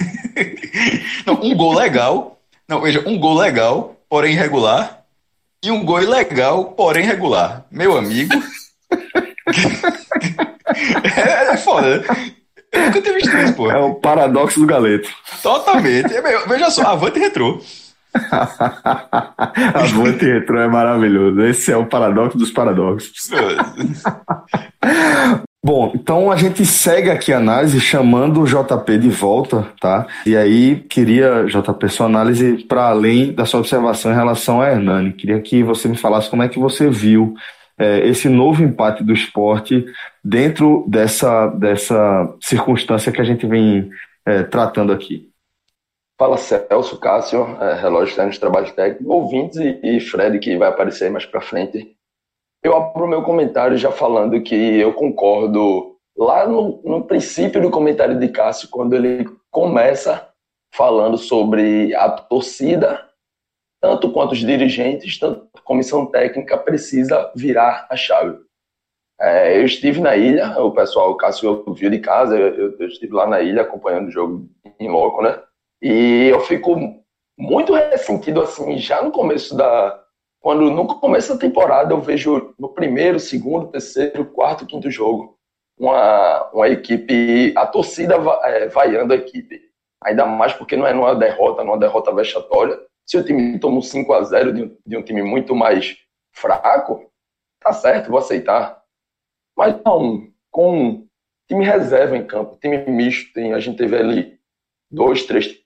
[1.24, 2.38] não, um gol legal.
[2.68, 5.04] Não, veja, um gol legal porém irregular,
[5.62, 7.64] e um gol ilegal, porém regular.
[7.70, 8.34] Meu amigo.
[11.16, 12.04] é, é foda, né?
[12.72, 13.70] Eu nunca tinha visto isso, pô.
[13.70, 15.08] É o paradoxo do galeto.
[15.42, 16.14] Totalmente.
[16.14, 17.60] É, veja só, avante e retrô.
[19.74, 21.40] avante e retrô é maravilhoso.
[21.42, 23.30] Esse é o paradoxo dos paradoxos.
[25.62, 30.06] Bom, então a gente segue aqui a análise chamando o JP de volta, tá?
[30.24, 35.12] E aí queria, JP, sua análise para além da sua observação em relação a Hernani.
[35.12, 37.34] Queria que você me falasse como é que você viu
[37.78, 39.84] é, esse novo empate do esporte
[40.24, 43.90] dentro dessa, dessa circunstância que a gente vem
[44.24, 45.28] é, tratando aqui.
[46.18, 50.68] Fala Celso, Cássio, é, relógio está nos trabalhos técnicos, ouvintes e, e Fred que vai
[50.68, 51.96] aparecer mais para frente.
[52.62, 58.18] Eu abro meu comentário já falando que eu concordo lá no, no princípio do comentário
[58.18, 60.28] de Cássio, quando ele começa
[60.74, 63.08] falando sobre a torcida,
[63.80, 68.38] tanto quanto os dirigentes, tanto a comissão técnica precisa virar a chave.
[69.18, 73.12] É, eu estive na ilha, o pessoal, o Cássio viu de casa, eu, eu, estive
[73.12, 75.42] lá na ilha acompanhando o jogo em loco, né?
[75.82, 76.74] E eu fico
[77.38, 79.99] muito ressentido, assim, já no começo da,
[80.40, 85.38] quando no começo da temporada eu vejo no primeiro, segundo, terceiro, quarto, quinto jogo
[85.80, 89.70] uma, uma equipe, a torcida é, vaiando a equipe.
[90.04, 92.78] Ainda mais porque não é numa derrota, numa derrota vexatória.
[93.06, 95.96] Se o time toma um 5 a 0 de um, de um time muito mais
[96.32, 97.10] fraco,
[97.60, 98.82] tá certo, vou aceitar.
[99.56, 101.06] Mas não, com
[101.48, 104.38] time reserva em campo, time misto, tem, a gente teve ali
[104.90, 105.58] dois, três,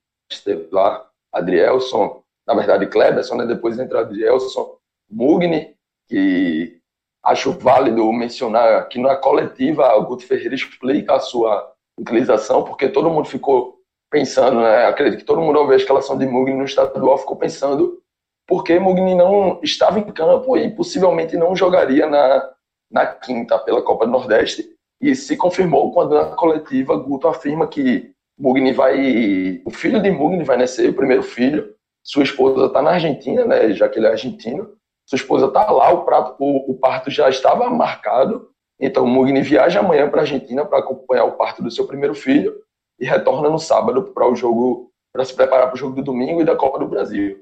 [0.70, 3.46] lá, Adrielson, na verdade, Kleberson, né?
[3.46, 4.76] depois entra Adrielson,
[5.10, 5.74] Mugni,
[6.08, 6.78] que
[7.22, 13.10] acho válido mencionar que na coletiva o Guto Ferreira explica a sua utilização, porque todo
[13.10, 13.78] mundo ficou
[14.10, 14.86] pensando, né?
[14.86, 18.00] acredito que todo mundo ao ver a escalação de Mugni no estadual ficou pensando
[18.46, 22.50] por que Mugni não estava em campo e possivelmente não jogaria na,
[22.90, 24.68] na quinta pela Copa do Nordeste.
[25.00, 29.62] E se confirmou quando na coletiva Guto afirma que Mugni vai.
[29.64, 31.73] O filho de Mugni vai nascer, o primeiro filho,
[32.04, 34.76] sua esposa está na Argentina, né, já que ele é argentino.
[35.06, 38.50] Sua esposa está lá, o, prato, o, o, parto já estava marcado.
[38.78, 42.54] Então, Mugni viaja amanhã para a Argentina para acompanhar o parto do seu primeiro filho
[42.98, 46.42] e retorna no sábado para o jogo, para se preparar para o jogo do domingo
[46.42, 47.38] e da Copa do Brasil.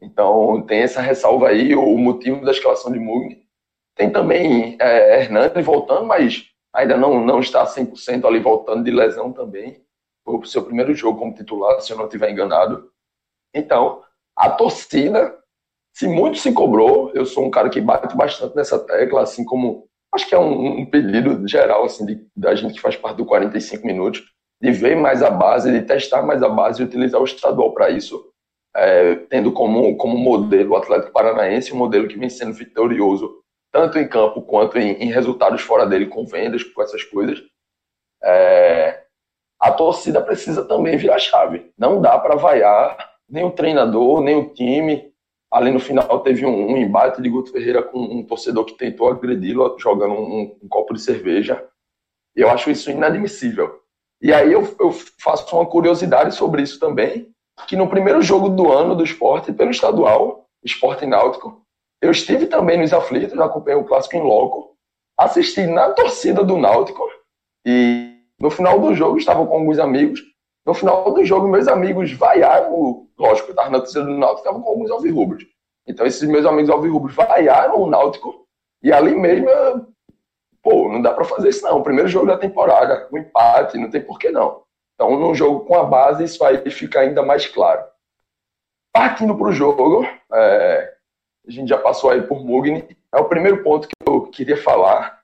[0.00, 3.44] Então, tem essa ressalva aí, o motivo da escalação de Mugni.
[3.96, 9.32] Tem também é, Hernandes voltando, mas ainda não, não está 100% ali voltando de lesão
[9.32, 9.82] também.
[10.24, 12.90] Foi o seu primeiro jogo como titular, se eu não estiver enganado.
[13.56, 14.02] Então,
[14.36, 15.34] a torcida,
[15.94, 19.88] se muito se cobrou, eu sou um cara que bate bastante nessa tecla, assim como
[20.14, 23.24] acho que é um, um pedido geral assim de, da gente que faz parte do
[23.24, 24.22] 45 minutos,
[24.60, 27.90] de ver mais a base, de testar mais a base e utilizar o estadual para
[27.90, 28.30] isso.
[28.74, 33.42] é, tendo como, como modelo o Atlético Paranaense, um modelo que vem sendo vitorioso
[33.72, 37.42] tanto em campo quanto em, em resultados fora dele, com vendas, com essas coisas.
[38.22, 39.04] É,
[39.60, 41.70] a torcida precisa também virar chave.
[41.76, 42.96] Não dá para vaiar
[43.28, 45.12] nem o treinador, nem o time.
[45.50, 49.08] Ali no final teve um, um embate de Guto Ferreira com um torcedor que tentou
[49.08, 51.64] agredi-lo jogando um, um, copo de cerveja.
[52.34, 53.80] Eu acho isso inadmissível.
[54.20, 57.30] E aí eu, eu faço uma curiosidade sobre isso também,
[57.66, 61.62] que no primeiro jogo do ano do esporte, pelo estadual, esporte náutico,
[62.02, 64.76] eu estive também nos aflitos, acompanhei o clássico em loco,
[65.18, 67.02] assisti na torcida do Náutico
[67.66, 70.20] e no final do jogo estava com alguns amigos.
[70.66, 74.60] No final do jogo, meus amigos vaiaram, lógico, eu estava na torcida do Náutico, estava
[74.60, 75.46] com alguns alvirrubros.
[75.86, 78.44] Então esses meus amigos alvirrubros vaiaram o Náutico
[78.82, 79.48] e ali mesmo,
[80.60, 81.84] pô, não dá para fazer isso não.
[81.84, 84.64] Primeiro jogo da temporada, um empate, não tem por que não.
[84.94, 87.84] Então, num jogo com a base, isso vai ficar ainda mais claro.
[88.92, 90.94] Partindo para o jogo, é,
[91.46, 95.22] a gente já passou aí por Mugni, é o primeiro ponto que eu queria falar.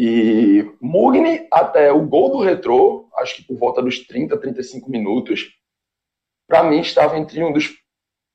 [0.00, 5.48] E Mugni, até o gol do retrô, acho que por volta dos 30, 35 minutos,
[6.48, 7.74] para mim estava entre um dos.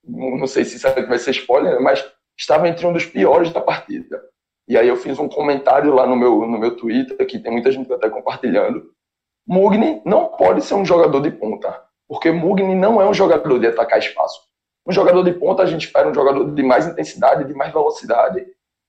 [0.05, 2.05] Não sei se isso vai ser spoiler, mas
[2.37, 4.21] estava entre um dos piores da partida.
[4.67, 7.71] E aí eu fiz um comentário lá no meu, no meu Twitter, que tem muita
[7.71, 8.91] gente até compartilhando.
[9.47, 13.67] Mugni não pode ser um jogador de ponta, porque Mugni não é um jogador de
[13.67, 14.41] atacar espaço.
[14.85, 18.45] Um jogador de ponta, a gente espera um jogador de mais intensidade, de mais velocidade.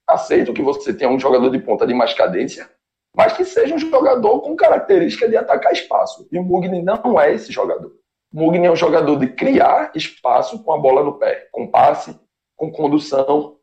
[0.08, 2.68] Aceito que você tenha um jogador de ponta de mais cadência,
[3.16, 6.26] mas que seja um jogador com característica de atacar espaço.
[6.30, 7.92] E o Mugni não é esse jogador.
[8.32, 12.18] O Mugni é um jogador de criar espaço com a bola no pé, com passe,
[12.56, 13.56] com condução,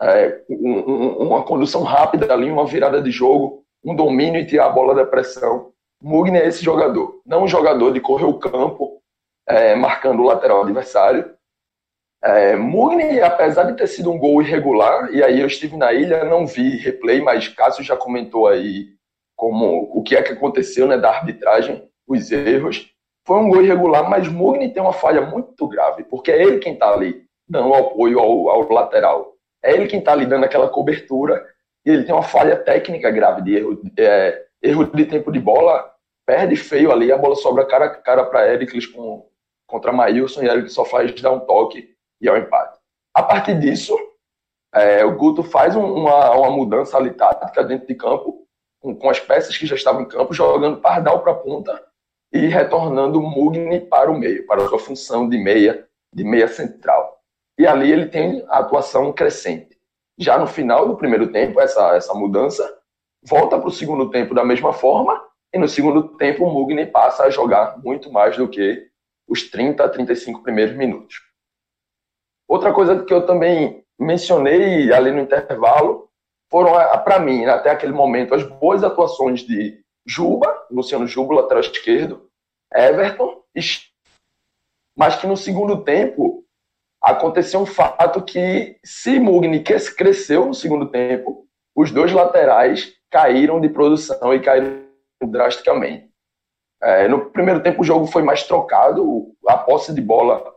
[0.00, 4.66] é, um, um, uma condução rápida ali, uma virada de jogo, um domínio e tirar
[4.66, 5.70] a bola da pressão.
[6.02, 9.00] O Mugni é esse jogador, não um jogador de correr o campo
[9.46, 11.34] é, marcando o lateral adversário,
[12.24, 16.24] é, Mugni, apesar de ter sido um gol irregular, e aí eu estive na ilha,
[16.24, 18.86] não vi replay, mas Cássio já comentou aí
[19.36, 22.90] como o que é que aconteceu né, da arbitragem, os erros.
[23.26, 26.72] Foi um gol irregular, mas Mugni tem uma falha muito grave, porque é ele quem
[26.72, 29.34] está ali dando apoio ao, ao, lateral.
[29.62, 31.44] É ele quem está ali dando aquela cobertura,
[31.84, 35.92] e ele tem uma falha técnica grave de erro, é, erro de tempo de bola,
[36.24, 39.28] perde feio ali, a bola sobra cara a cara para Ericles com,
[39.66, 42.78] contra Maílson, e Ericles só faz dar um toque e ao empate.
[43.14, 43.96] A partir disso,
[44.74, 48.46] é, o Guto faz um, uma, uma mudança ali tática dentro de campo,
[48.80, 51.80] com, com, as peças que já estavam em campo, jogando Pardal para a ponta
[52.32, 57.20] e retornando Mugni para o meio, para a sua função de meia, de meia central.
[57.56, 59.78] E ali ele tem a atuação crescente.
[60.18, 62.68] Já no final do primeiro tempo, essa, essa mudança
[63.22, 65.22] volta para o segundo tempo da mesma forma,
[65.52, 68.88] e no segundo tempo o Mugni passa a jogar muito mais do que
[69.28, 71.20] os 30 a 35 primeiros minutos.
[72.48, 76.08] Outra coisa que eu também mencionei ali no intervalo
[76.50, 76.72] foram,
[77.04, 82.28] para mim, até aquele momento, as boas atuações de Juba, Luciano Juba, lateral esquerdo,
[82.72, 83.42] Everton,
[84.96, 86.44] mas que no segundo tempo
[87.02, 93.68] aconteceu um fato que, se Mugni cresceu no segundo tempo, os dois laterais caíram de
[93.68, 94.84] produção e caíram
[95.22, 96.10] drasticamente.
[96.82, 100.53] É, no primeiro tempo o jogo foi mais trocado, a posse de bola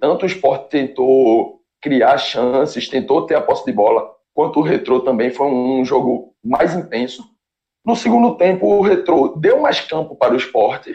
[0.00, 5.00] tanto o esporte tentou criar chances, tentou ter a posse de bola, quanto o Retrô
[5.00, 7.24] também foi um jogo mais intenso.
[7.84, 10.94] No segundo tempo, o Retrô deu mais campo para o esporte.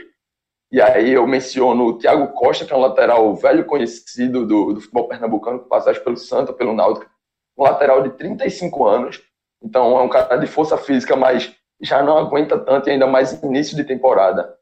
[0.72, 4.82] E aí eu menciono o Thiago Costa, que é um lateral velho conhecido do, do
[4.82, 7.10] futebol pernambucano, que passagem pelo Santa, pelo Náutico.
[7.58, 9.22] Um lateral de 35 anos.
[9.64, 13.42] Então é um cara de força física, mas já não aguenta tanto, e ainda mais
[13.42, 14.56] início de temporada.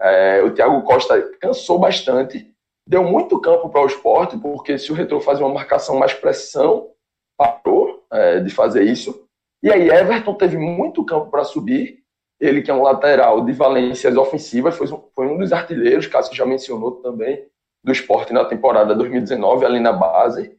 [0.00, 2.51] É, o Thiago Costa cansou bastante
[2.86, 6.90] deu muito campo para o esporte, porque se o Retro fazia uma marcação mais pressão,
[7.36, 9.26] parou é, de fazer isso.
[9.62, 12.02] E aí Everton teve muito campo para subir,
[12.40, 16.44] ele que é um lateral de valências ofensivas, foi, foi um dos artilheiros, Cássio já
[16.44, 17.46] mencionou também,
[17.84, 20.56] do esporte na temporada 2019, ali na base.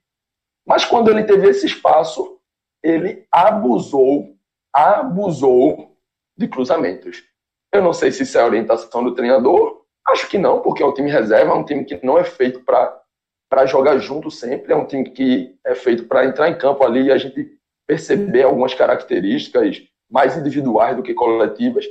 [0.66, 2.40] Mas quando ele teve esse espaço,
[2.82, 4.36] ele abusou,
[4.74, 5.98] abusou
[6.38, 7.24] de cruzamentos.
[7.72, 10.86] Eu não sei se isso é a orientação do treinador, Acho que não, porque é
[10.86, 14.76] um time reserva, é um time que não é feito para jogar junto sempre, é
[14.76, 18.74] um time que é feito para entrar em campo ali e a gente perceber algumas
[18.74, 21.86] características mais individuais do que coletivas.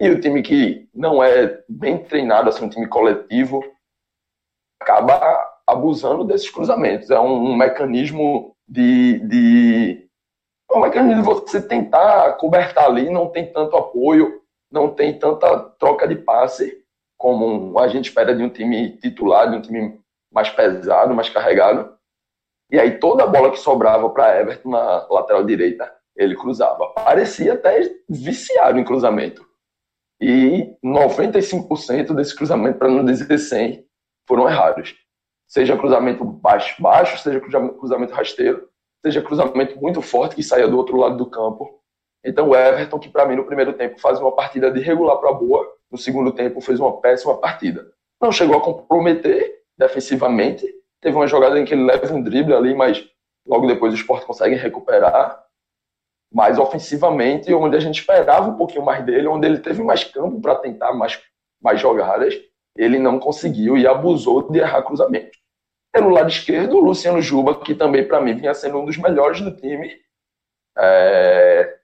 [0.00, 3.62] E o time que não é bem treinado, assim, um time coletivo,
[4.80, 5.20] acaba
[5.66, 7.10] abusando desses cruzamentos.
[7.10, 10.08] É um, um mecanismo de, de.
[10.70, 15.58] É um mecanismo de você tentar cobertar ali, não tem tanto apoio, não tem tanta
[15.78, 16.81] troca de passe
[17.22, 20.00] como a gente espera de um time titular, de um time
[20.32, 21.96] mais pesado, mais carregado.
[22.68, 26.88] E aí toda a bola que sobrava para Everton na lateral direita, ele cruzava.
[26.88, 29.46] Parecia até viciado em cruzamento.
[30.20, 33.86] E 95% desse cruzamento, para não dizer 100,
[34.26, 34.96] foram errados.
[35.46, 38.68] Seja cruzamento baixo, baixo, seja cruzamento rasteiro,
[39.00, 41.80] seja cruzamento muito forte que saia do outro lado do campo.
[42.24, 45.32] Então o Everton, que para mim no primeiro tempo faz uma partida de regular para
[45.32, 47.92] boa, no segundo tempo fez uma péssima partida.
[48.18, 50.66] Não chegou a comprometer defensivamente.
[51.02, 53.06] Teve uma jogada em que ele leva um drible ali, mas
[53.46, 55.44] logo depois o Sport consegue recuperar.
[56.32, 60.40] Mas ofensivamente, onde a gente esperava um pouquinho mais dele, onde ele teve mais campo
[60.40, 61.20] para tentar mais,
[61.60, 62.34] mais jogadas,
[62.74, 65.38] ele não conseguiu e abusou de errar cruzamentos.
[65.92, 69.42] Pelo lado esquerdo, o Luciano Juba, que também para mim vinha sendo um dos melhores
[69.42, 69.94] do time,
[70.78, 71.81] é...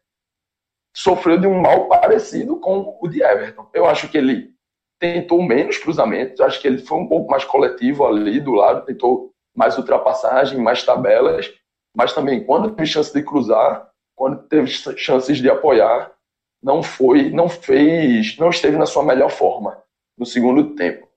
[0.98, 3.68] sofreu de um mal parecido com o de Everton.
[3.72, 4.50] Eu acho que ele
[4.98, 9.30] tentou menos cruzamentos, acho que ele foi um pouco mais coletivo ali do lado, tentou
[9.56, 11.54] mais ultrapassagem, mais tabelas,
[11.96, 16.12] mas também quando teve chance de cruzar, quando teve chances de apoiar,
[16.60, 19.80] não foi, não fez, não esteve na sua melhor forma
[20.18, 21.08] no segundo tempo.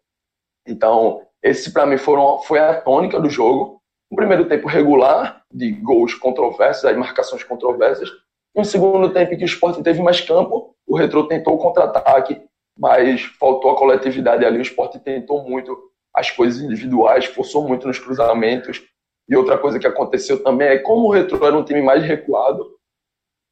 [0.67, 3.81] Então, esse para mim foram, foi a tônica do jogo.
[4.11, 8.11] Um primeiro tempo regular, de gols controversos, de marcações controversas.
[8.55, 11.57] E um segundo tempo em que o Sport teve mais campo, o Retro tentou o
[11.57, 12.41] contra-ataque,
[12.77, 14.59] mas faltou a coletividade ali.
[14.59, 15.77] O Sport tentou muito
[16.13, 18.81] as coisas individuais, forçou muito nos cruzamentos.
[19.29, 22.75] E outra coisa que aconteceu também é como o Retro era um time mais recuado,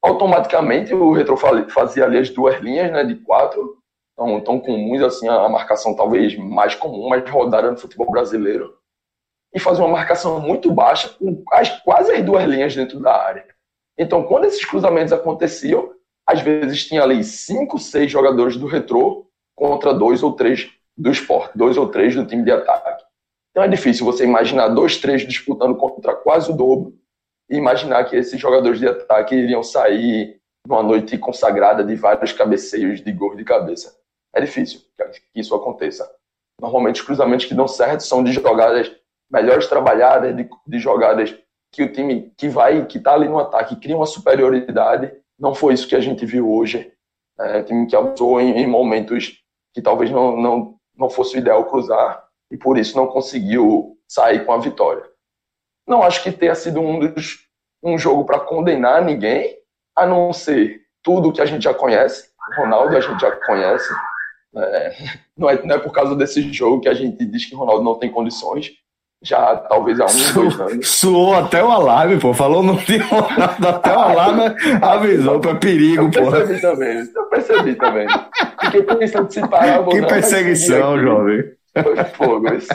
[0.02, 1.38] automaticamente o Retro
[1.70, 3.78] fazia ali as duas linhas né, de quatro,
[4.16, 8.78] tão, tão comuns, assim, a marcação talvez mais comum, mais rodada no futebol brasileiro,
[9.54, 13.46] e fazer uma marcação muito baixa, com as, quase as duas linhas dentro da área.
[14.00, 15.94] Então, quando esses cruzamentos aconteciam,
[16.26, 21.58] às vezes tinha ali cinco, seis jogadores do retrô contra dois ou três do esporte,
[21.58, 23.04] dois ou três do time de ataque.
[23.52, 26.94] Então é difícil você imaginar dois, três disputando contra quase o dobro
[27.50, 33.02] e imaginar que esses jogadores de ataque iriam sair numa noite consagrada de vários cabeceios
[33.02, 33.98] de gol de cabeça
[34.34, 34.82] é difícil
[35.34, 36.10] que isso aconteça.
[36.62, 38.92] Normalmente os cruzamentos que dão certo são de jogadas
[39.32, 41.36] melhores trabalhadas, de, de jogadas
[41.72, 45.12] que o time que vai, que está ali no ataque, cria uma superioridade.
[45.38, 46.92] Não foi isso que a gente viu hoje.
[47.40, 49.42] É, time que abusou em, em, momentos
[49.74, 54.46] que talvez não, não, não fosse o ideal cruzar e por isso não conseguiu sair
[54.46, 55.04] com a vitória.
[55.88, 57.48] Não acho que tenha sido um, dos,
[57.82, 59.58] um jogo para condenar ninguém,
[59.96, 62.30] a não ser tudo que a gente já conhece.
[62.58, 63.94] Ronaldo a gente já conhece,
[64.56, 64.96] é,
[65.38, 67.84] não, é, não é por causa desse jogo que a gente diz que o Ronaldo
[67.84, 68.72] não tem condições.
[69.22, 70.90] Já talvez há um, Su, dois anos.
[70.90, 72.34] Suou até o alarme, pô.
[72.34, 74.44] Falou não tem Ronaldo, até o alarme
[74.82, 76.20] avisou para perigo, pô.
[76.20, 78.08] Eu percebi também, eu percebi também.
[78.62, 79.84] Fiquei pensando se parar.
[79.86, 81.44] Que não, perseguição, jovem.
[81.84, 82.70] Foi fogo isso.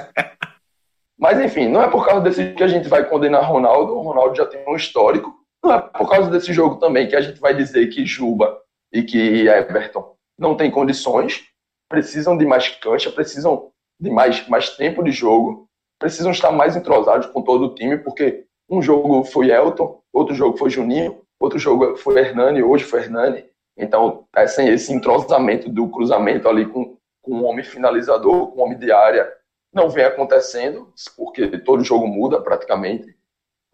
[1.18, 3.94] Mas enfim, não é por causa desse que a gente vai condenar Ronaldo.
[3.94, 5.35] O Ronaldo já tem um histórico.
[5.62, 8.59] Não é por causa desse jogo também que a gente vai dizer que Juba
[8.92, 11.42] e que Everton não tem condições
[11.88, 17.26] precisam de mais cancha, precisam de mais, mais tempo de jogo, precisam estar mais entrosados
[17.26, 21.96] com todo o time, porque um jogo foi Elton, outro jogo foi Juninho, outro jogo
[21.96, 23.44] foi Hernani, hoje foi Hernani.
[23.76, 28.78] Então, esse, esse entrosamento do cruzamento ali com, com um homem finalizador, com um homem
[28.78, 29.30] de área,
[29.72, 33.16] não vem acontecendo, porque todo jogo muda praticamente.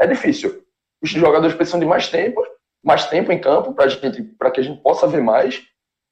[0.01, 0.65] É difícil.
[1.03, 2.43] Os jogadores precisam de mais tempo,
[2.83, 5.71] mais tempo em campo para que a gente possa ver mais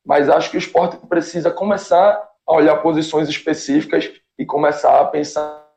[0.08, 5.67] mas acho que o esporte precisa começar a olhar posições específicas e começar a pensar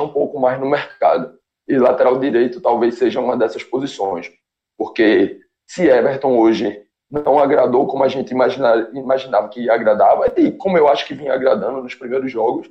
[0.00, 1.38] um pouco mais no mercado.
[1.68, 4.30] E lateral direito talvez seja uma dessas posições,
[4.76, 10.78] porque se Everton hoje não agradou como a gente imaginava, imaginava que agradava, e como
[10.78, 12.68] eu acho que vinha agradando nos primeiros jogos,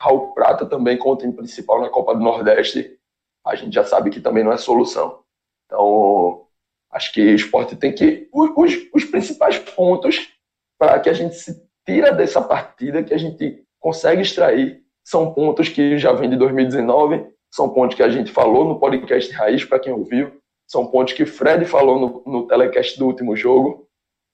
[0.00, 2.98] Raul Prata também com o time principal na Copa do Nordeste,
[3.46, 5.20] a gente já sabe que também não é solução.
[5.66, 6.46] Então,
[6.90, 8.28] acho que o esporte tem que.
[8.32, 10.30] Os, os principais pontos
[10.78, 14.83] para que a gente se tira dessa partida, que a gente consegue extrair.
[15.04, 19.32] São pontos que já vem de 2019, são pontos que a gente falou no podcast
[19.32, 20.32] Raiz, para quem ouviu,
[20.66, 23.86] são pontos que Fred falou no, no telecast do último jogo.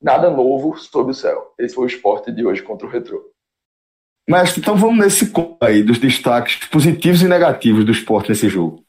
[0.02, 1.52] Nada novo sob o céu.
[1.58, 3.22] Esse foi o esporte de hoje contra o Retro.
[4.28, 8.82] Mestre, então vamos nesse aí dos destaques positivos e negativos do esporte nesse jogo.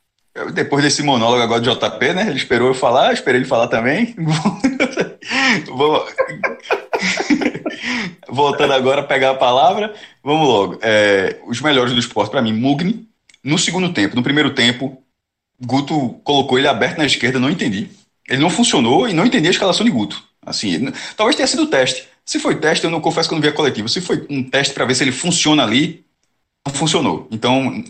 [0.54, 2.28] Depois desse monólogo agora de JP, né?
[2.30, 4.16] Ele esperou eu falar, esperei ele falar também.
[5.68, 6.06] Vou...
[8.32, 10.80] Voltando agora a pegar a palavra, vamos logo.
[10.82, 13.06] É, os melhores do esporte, para mim, Mugni.
[13.44, 15.04] No segundo tempo, no primeiro tempo,
[15.60, 17.90] Guto colocou ele aberto na esquerda, não entendi.
[18.30, 20.24] Ele não funcionou e não entendi a escalação de Guto.
[20.46, 22.08] Assim, talvez tenha sido teste.
[22.26, 23.90] Se foi teste, eu não confesso que eu não vi a coletiva.
[23.90, 26.06] Se foi um teste para ver se ele funciona ali,
[26.66, 27.28] não funcionou.
[27.32, 27.84] Então,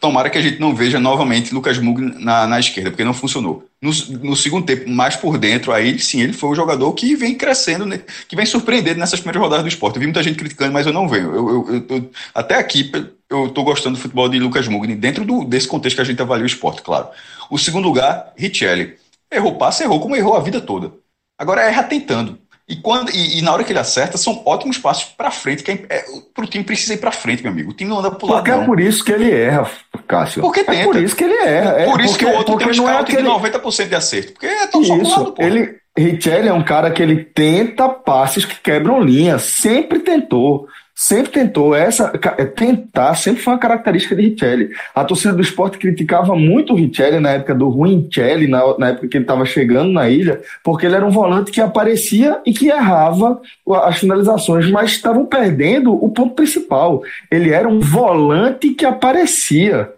[0.00, 3.68] tomara que a gente não veja novamente Lucas Mugni na, na esquerda, porque não funcionou.
[3.82, 7.34] No, no, segundo tempo, mais por dentro, aí sim, ele foi um jogador que vem
[7.34, 9.96] crescendo, né, que vem surpreendendo nessas primeiras rodadas do esporte.
[9.96, 11.34] Eu vi muita gente criticando, mas eu não venho.
[11.34, 12.92] Eu, eu, eu, até aqui,
[13.28, 16.22] eu estou gostando do futebol de Lucas Mugni, dentro do, desse contexto que a gente
[16.22, 17.08] avalia o esporte, claro.
[17.50, 18.96] O segundo lugar, Richelli.
[19.28, 20.92] Errou passe, errou como errou a vida toda.
[21.36, 22.38] Agora erra tentando.
[22.68, 25.72] E, quando, e, e, na hora que ele acerta, são ótimos passos para frente, que
[25.72, 27.70] é, é, pro time precisa ir para frente, meu amigo.
[27.70, 28.44] O time não anda pro lado.
[28.44, 29.68] Porque é por isso que ele erra,
[30.06, 30.42] Cássio.
[30.42, 30.84] Porque é tenta.
[30.84, 31.70] por isso que ele erra.
[31.72, 33.22] É por isso porque, que o outro tem um não é aquele...
[33.22, 34.32] de 90% de acerto.
[34.32, 35.42] Porque é tão só pro lado, pô.
[35.42, 39.38] Ele, Richelli é um cara que ele tenta passes que quebram linha.
[39.38, 40.66] Sempre tentou.
[41.02, 41.74] Sempre tentou.
[41.74, 44.70] Essa, é, tentar sempre foi uma característica de Richelli.
[44.94, 49.08] A torcida do esporte criticava muito o Richelli na época do Ruinchelli, na, na época
[49.08, 52.68] que ele estava chegando na ilha, porque ele era um volante que aparecia e que
[52.68, 53.40] errava
[53.82, 57.02] as finalizações, mas estavam perdendo o ponto principal.
[57.28, 59.90] Ele era um volante que aparecia.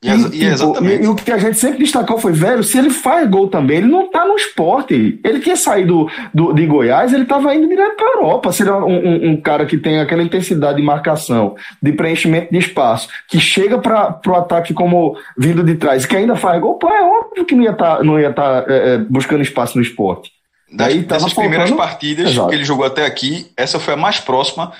[0.00, 2.88] E, e, e, tipo, e, o que a gente sempre destacou foi, velho, se ele
[2.88, 5.18] faz gol também, ele não tá no esporte.
[5.24, 8.52] Ele tinha saído do, de Goiás, ele tava indo direto pra Europa.
[8.52, 12.52] Se ele é um, um, um, cara que tem aquela intensidade de marcação, de preenchimento
[12.52, 16.74] de espaço, que chega para pro ataque como vindo de trás, que ainda faz gol,
[16.74, 20.30] pô, é óbvio que não ia tá, estar tá, é, é, buscando espaço no esporte.
[20.70, 22.50] Das, Daí, dessas primeiras partidas Exato.
[22.50, 24.72] que ele jogou até aqui, essa foi a mais próxima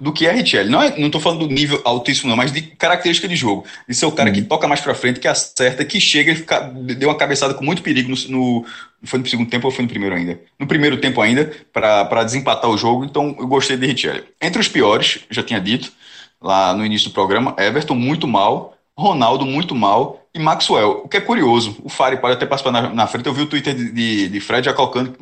[0.00, 0.70] do que é Richelli.
[0.70, 3.64] Não, é, não tô falando do nível altíssimo, não, mas de característica de jogo.
[3.88, 4.34] De ser o cara uhum.
[4.34, 7.82] que toca mais pra frente, que acerta, que chega e deu uma cabeçada com muito
[7.82, 8.66] perigo no, no,
[9.04, 10.40] Foi no segundo tempo ou foi no primeiro ainda?
[10.58, 13.04] No primeiro tempo ainda, para desempatar o jogo.
[13.04, 14.24] Então eu gostei de Richelli.
[14.40, 15.92] Entre os piores, já tinha dito
[16.40, 21.02] lá no início do programa, Everton muito mal, Ronaldo muito mal e Maxwell.
[21.04, 23.26] O que é curioso, o Fari pode até passar na, na frente.
[23.26, 25.14] Eu vi o Twitter de, de, de Fred já colocando,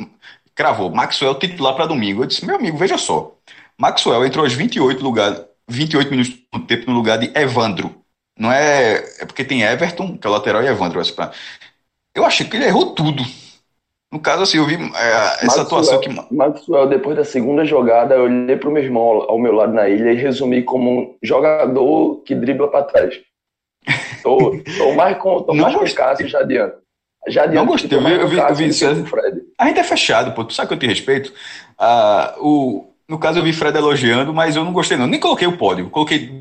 [0.54, 2.22] cravou, Maxwell titular para domingo.
[2.22, 3.34] Eu disse, meu amigo, veja só.
[3.80, 7.94] Maxwell entrou aos 28, lugar, 28 minutos do tempo no lugar de Evandro.
[8.38, 9.04] Não é.
[9.20, 11.00] É porque tem Everton, que é o lateral, e Evandro.
[12.14, 13.22] Eu achei que ele errou tudo.
[14.10, 16.34] No caso, assim, eu vi é, essa Maxwell, atuação que.
[16.34, 19.88] Maxwell, depois da segunda jogada, eu olhei para o meu irmão ao meu lado na
[19.88, 23.20] ilha e resumi como um jogador que dribla para trás.
[24.22, 26.40] Tô, tô mais com, tô mais com o Cássio já.
[27.26, 27.46] Já.
[27.48, 28.86] Não gostei, eu vi, eu vi, eu vi isso.
[29.58, 30.44] A gente é fechado, pô.
[30.44, 31.32] Tu sabe que eu te respeito.
[31.76, 35.06] Ah, o, no caso, eu vi Fred elogiando, mas eu não gostei, não.
[35.06, 35.88] Nem coloquei o pódio.
[35.88, 36.40] Coloquei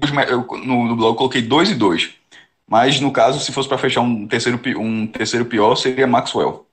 [0.66, 2.14] no, no blog, coloquei dois e dois.
[2.70, 6.66] Mas, no caso, se fosse para fechar um terceiro, um terceiro pior, seria Maxwell.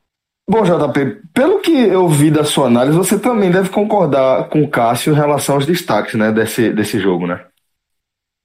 [0.50, 4.68] Bom, JP, pelo que eu vi da sua análise, você também deve concordar com o
[4.68, 7.46] Cássio em relação aos destaques né, desse, desse jogo, né?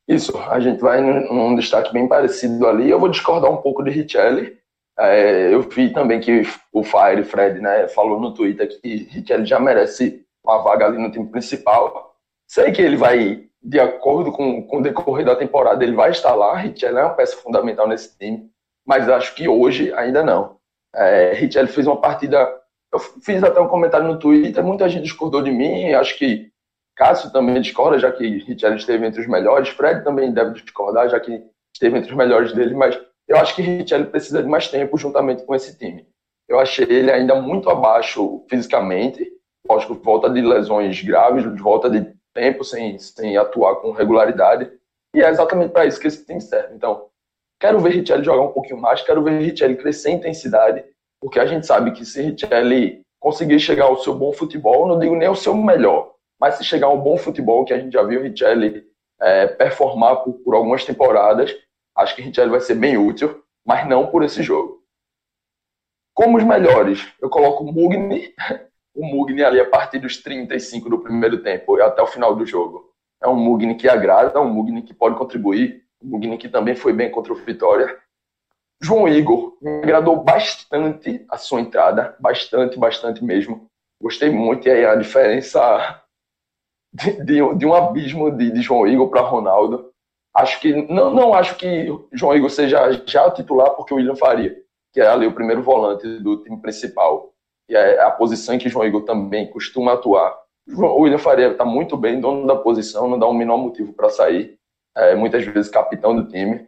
[0.08, 2.90] Isso, a gente vai num destaque bem parecido ali.
[2.90, 4.58] Eu vou discordar um pouco de Richelli.
[4.98, 9.60] É, eu vi também que o Fire Fred né, falou no Twitter que Richelli já
[9.60, 12.16] merece uma vaga ali no time principal.
[12.48, 16.34] Sei que ele vai, de acordo com, com o decorrer da temporada, ele vai estar
[16.34, 16.56] lá.
[16.56, 18.50] Richelli é uma peça fundamental nesse time,
[18.86, 20.58] mas acho que hoje ainda não.
[20.96, 22.58] É, Richelli fez uma partida.
[22.92, 26.50] Eu fiz até um comentário no Twitter, muita gente discordou de mim, acho que
[26.96, 29.70] Cássio também discorda, já que Richelli esteve entre os melhores.
[29.70, 31.44] Fred também deve discordar, já que
[31.74, 35.44] esteve entre os melhores dele, mas eu acho que Richelli precisa de mais tempo juntamente
[35.44, 36.08] com esse time.
[36.48, 39.32] Eu achei ele ainda muito abaixo fisicamente,
[39.68, 44.72] lógico, volta de lesões graves, volta de tempo sem, sem atuar com regularidade.
[45.16, 46.76] E é exatamente para isso que esse time serve.
[46.76, 47.08] Então,
[47.60, 50.86] quero ver Richelli jogar um pouquinho mais, quero ver Richelli crescer em intensidade,
[51.22, 55.16] porque a gente sabe que se Richelli conseguir chegar ao seu bom futebol, não digo
[55.16, 58.22] nem ao seu melhor, mas se chegar ao bom futebol, que a gente já viu
[58.22, 58.86] Richelli
[59.20, 61.54] é, performar por, por algumas temporadas,
[61.98, 64.80] acho que Richelli vai ser bem útil, mas não por esse jogo.
[66.14, 68.34] Como os melhores, eu coloco Mugni,
[69.00, 72.92] o Mugni ali a partir dos 35 do primeiro tempo até o final do jogo.
[73.24, 76.76] É um Mugni que agrada, é um Mugni que pode contribuir, um Mugni que também
[76.76, 77.98] foi bem contra o Vitória.
[78.82, 83.70] João Igor me agradou bastante a sua entrada, bastante, bastante mesmo.
[84.02, 86.04] Gostei muito e aí a diferença
[86.94, 89.92] de, de, de um abismo de, de João Igor para Ronaldo.
[90.34, 94.56] Acho que não, não acho que João Igor seja já titular porque o William Faria,
[94.94, 97.34] que é ali o primeiro volante do time principal
[97.70, 100.36] e é a posição em que João Igor também costuma atuar.
[100.68, 104.10] O William Faria está muito bem, dono da posição, não dá um menor motivo para
[104.10, 104.58] sair.
[104.96, 106.68] É, muitas vezes capitão do time,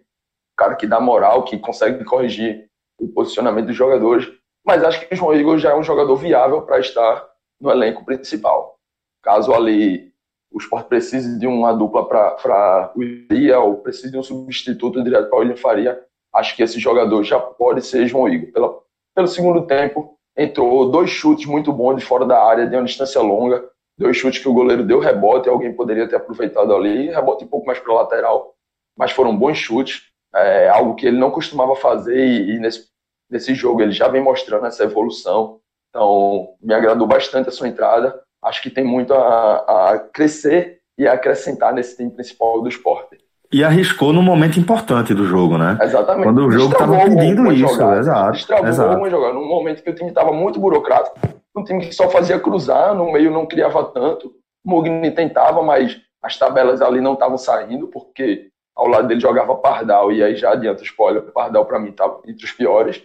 [0.56, 4.32] cara que dá moral, que consegue corrigir o posicionamento dos jogadores.
[4.66, 7.28] Mas acho que o João Igor já é um jogador viável para estar
[7.60, 8.76] no elenco principal.
[9.24, 10.12] Caso ali
[10.52, 15.30] o Sport precise de uma dupla para o Iria ou precise de um substituto direto
[15.30, 16.00] para o William Faria,
[16.34, 18.52] acho que esse jogador já pode ser João Igor.
[18.52, 18.80] Pela,
[19.16, 23.22] pelo segundo tempo, entrou dois chutes muito bons de fora da área, de uma distância
[23.22, 23.64] longa,
[23.98, 27.66] dois chutes que o goleiro deu rebote, alguém poderia ter aproveitado ali, rebote um pouco
[27.68, 28.56] mais para lateral,
[28.98, 30.10] mas foram bons chutes.
[30.34, 32.88] é algo que ele não costumava fazer e, e nesse,
[33.30, 35.60] nesse jogo ele já vem mostrando essa evolução.
[35.90, 38.22] Então, me agradou bastante a sua entrada.
[38.42, 43.18] Acho que tem muito a, a crescer e a acrescentar nesse time principal do esporte.
[43.52, 45.78] E arriscou num momento importante do jogo, né?
[45.82, 46.24] Exatamente.
[46.24, 48.32] Quando o jogo estava pedindo isso, jogada, exato.
[48.32, 48.90] Destravou exato.
[48.90, 49.34] alguma jogada.
[49.34, 51.18] Num momento que o time estava muito burocrático,
[51.56, 54.34] um time que só fazia cruzar, no meio não criava tanto.
[54.64, 59.56] O Mugni tentava, mas as tabelas ali não estavam saindo, porque ao lado dele jogava
[59.56, 63.04] Pardal, e aí já adianta spoiler, Pardal para mim estava entre os piores.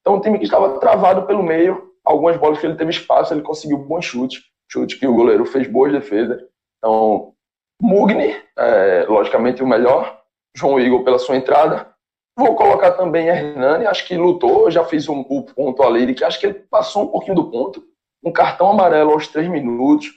[0.00, 3.42] Então, um time que estava travado pelo meio, algumas bolas que ele teve espaço, ele
[3.42, 6.42] conseguiu bons chutes, chute que o goleiro fez boas defesas.
[6.78, 7.32] Então,
[7.80, 10.20] Mugni, é, logicamente o melhor,
[10.54, 11.88] João Igor pela sua entrada.
[12.36, 16.46] Vou colocar também Hernani, acho que lutou, já fiz um, ponto ali, que acho que
[16.46, 17.82] ele passou um pouquinho do ponto.
[18.24, 20.08] Um cartão amarelo aos três minutos,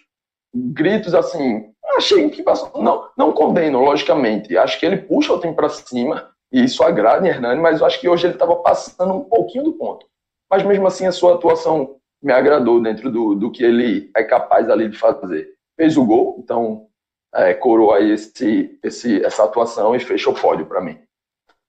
[0.53, 2.81] gritos assim, achei que passou.
[2.81, 4.57] Não, não condeno, logicamente.
[4.57, 7.85] Acho que ele puxa o time para cima e isso agrada em Hernani, mas eu
[7.85, 10.05] acho que hoje ele estava passando um pouquinho do ponto.
[10.49, 14.69] Mas mesmo assim, a sua atuação me agradou dentro do, do que ele é capaz
[14.69, 15.49] ali de fazer.
[15.77, 16.87] Fez o gol, então
[17.33, 20.99] é, coroou aí esse, esse, essa atuação e fechou o para mim.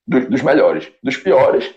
[0.07, 0.93] Dos, dos, melhores.
[1.03, 1.75] Dos piores,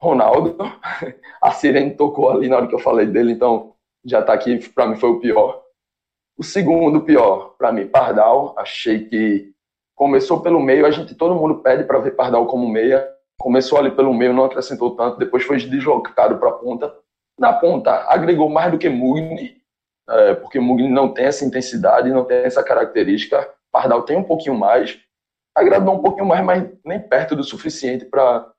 [0.00, 0.56] Ronaldo.
[1.40, 3.74] A Sirene tocou ali na hora que eu falei dele, então
[4.04, 5.62] já está aqui, para mim foi o pior.
[6.36, 8.54] O segundo pior, para mim, Pardal.
[8.58, 9.52] Achei que
[9.94, 13.06] começou pelo meio, a gente todo mundo pede para ver Pardal como meia.
[13.38, 16.94] Começou ali pelo meio, não acrescentou tanto, depois foi deslocado para a ponta.
[17.38, 19.59] Na ponta, agregou mais do que Mugni,
[20.10, 23.48] é, porque Mugni não tem essa intensidade, não tem essa característica.
[23.70, 24.98] Pardal tem um pouquinho mais,
[25.54, 28.52] agradou um pouquinho mais, mas nem perto do suficiente para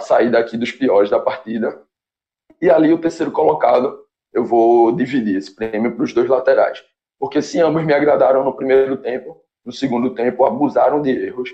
[0.00, 1.82] sair daqui dos piores da partida.
[2.60, 6.84] E ali o terceiro colocado, eu vou dividir esse prêmio para os dois laterais
[7.24, 11.48] porque se ambos me agradaram no primeiro tempo, no segundo tempo abusaram de erros.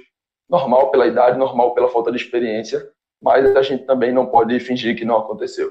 [0.48, 2.90] Normal pela idade, normal pela falta de experiência,
[3.22, 5.70] mas a gente também não pode fingir que não aconteceu.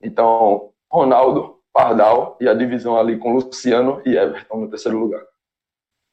[0.00, 5.22] Então, Ronaldo, Pardal e a divisão ali com Luciano e Everton no terceiro lugar.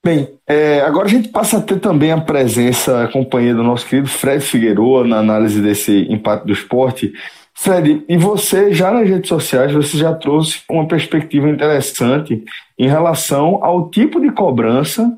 [0.03, 3.85] Bem, é, agora a gente passa a ter também a presença, a companhia do nosso
[3.85, 7.11] querido Fred Figueroa na análise desse empate do esporte.
[7.53, 12.45] Fred, e você já nas redes sociais, você já trouxe uma perspectiva interessante
[12.77, 15.11] em relação ao tipo de cobrança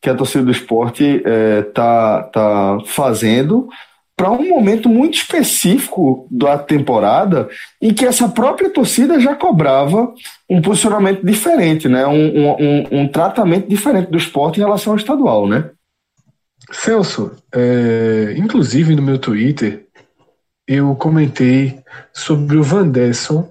[0.00, 3.68] que a torcida do esporte está é, tá, tá fazendo
[4.18, 7.48] para um momento muito específico da temporada
[7.80, 10.12] em que essa própria torcida já cobrava
[10.50, 12.04] um posicionamento diferente, né?
[12.04, 15.70] um, um, um tratamento diferente do esporte em relação ao estadual, né?
[16.72, 19.86] Celso, é, inclusive no meu Twitter,
[20.66, 21.78] eu comentei
[22.12, 23.48] sobre o Vandesson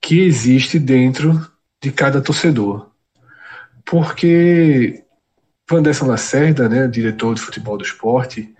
[0.00, 1.46] que existe dentro
[1.82, 2.88] de cada torcedor.
[3.84, 5.04] Porque
[5.68, 8.54] Vandesson Lacerda, né, diretor de futebol do esporte,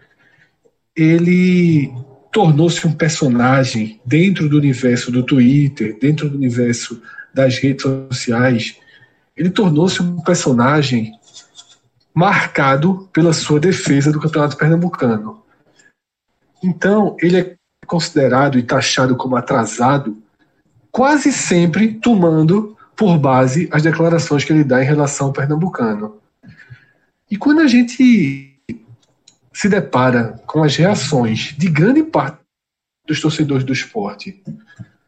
[0.99, 1.93] ele
[2.33, 7.01] tornou-se um personagem dentro do universo do Twitter, dentro do universo
[7.33, 8.77] das redes sociais.
[9.37, 11.13] Ele tornou-se um personagem
[12.13, 15.43] marcado pela sua defesa do Campeonato Pernambucano.
[16.63, 17.55] Então, ele é
[17.87, 20.21] considerado e taxado como atrasado,
[20.91, 26.17] quase sempre tomando por base as declarações que ele dá em relação ao pernambucano.
[27.31, 28.48] E quando a gente
[29.59, 32.39] se depara com as reações de grande parte
[33.05, 34.41] dos torcedores do esporte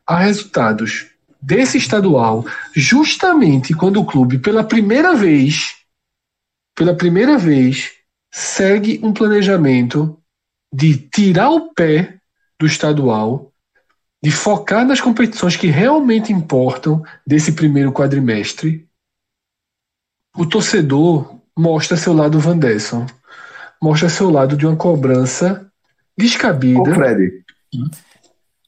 [0.05, 1.07] a resultados
[1.41, 2.45] desse estadual,
[2.75, 5.77] justamente quando o clube, pela primeira vez,
[6.75, 7.93] pela primeira vez,
[8.29, 10.21] segue um planejamento
[10.75, 12.19] de tirar o pé
[12.59, 13.53] do estadual,
[14.21, 18.85] de focar nas competições que realmente importam desse primeiro quadrimestre,
[20.37, 23.07] o torcedor mostra seu lado Vandesson,
[23.83, 25.67] mostra seu lado de uma cobrança
[26.17, 26.81] descabida.
[26.81, 27.33] Ô Fred,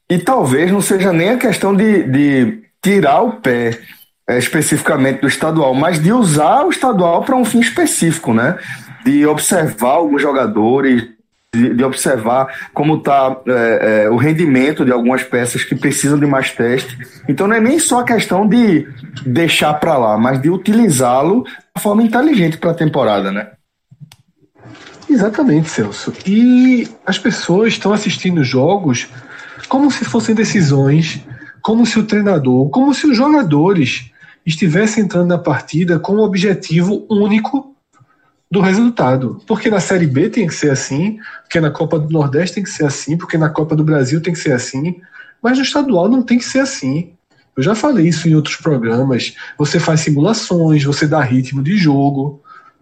[0.09, 3.79] e talvez não seja nem a questão de, de tirar o pé
[4.27, 8.57] é, especificamente do estadual, mas de usar o estadual para um fim específico, né?
[9.03, 11.03] De observar alguns jogadores,
[11.53, 16.25] de, de observar como está é, é, o rendimento de algumas peças que precisam de
[16.25, 16.97] mais teste.
[17.27, 18.87] Então não é nem só a questão de
[19.25, 21.43] deixar para lá, mas de utilizá-lo
[21.75, 23.47] de forma inteligente para a temporada, né?
[25.13, 26.11] Exatamente, Celso.
[26.25, 29.07] E as pessoas estão assistindo jogos
[29.69, 31.21] como se fossem decisões,
[31.61, 34.09] como se o treinador, como se os jogadores
[34.43, 37.75] estivessem entrando na partida com um objetivo único
[38.49, 39.39] do resultado.
[39.45, 42.71] Porque na Série B tem que ser assim, porque na Copa do Nordeste tem que
[42.71, 44.99] ser assim, porque na Copa do Brasil tem que ser assim,
[45.43, 47.13] mas no estadual não tem que ser assim.
[47.55, 49.35] Eu já falei isso em outros programas.
[49.59, 52.41] Você faz simulações, você dá ritmo de jogo,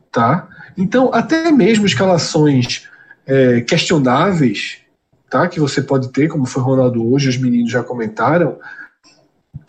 [0.10, 0.48] tá?
[0.82, 2.88] Então, até mesmo escalações
[3.28, 4.80] é, questionáveis,
[5.30, 5.48] tá?
[5.48, 8.58] Que você pode ter, como foi Ronaldo hoje, os meninos já comentaram.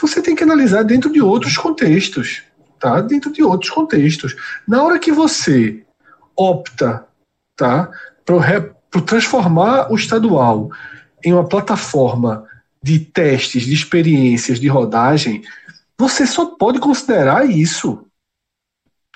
[0.00, 2.42] Você tem que analisar dentro de outros contextos,
[2.80, 3.02] tá?
[3.02, 4.34] Dentro de outros contextos.
[4.66, 5.84] Na hora que você
[6.34, 7.04] opta,
[7.54, 7.90] tá?
[8.24, 10.70] Para transformar o estadual
[11.22, 12.46] em uma plataforma
[12.82, 15.42] de testes, de experiências, de rodagem,
[15.98, 18.06] você só pode considerar isso.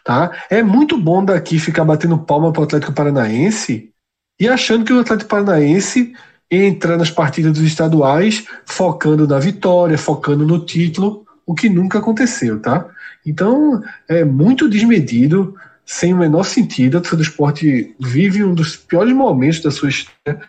[0.06, 0.30] Tá?
[0.48, 3.90] É muito bom daqui ficar batendo palma para o Atlético Paranaense
[4.38, 6.14] e achando que o Atlético Paranaense
[6.48, 12.60] entra nas partidas dos estaduais focando na vitória, focando no título, o que nunca aconteceu,
[12.60, 12.86] tá?
[13.26, 16.98] Então é muito desmedido, sem o menor sentido.
[16.98, 20.40] A torcida do esporte vive um dos piores momentos da sua história,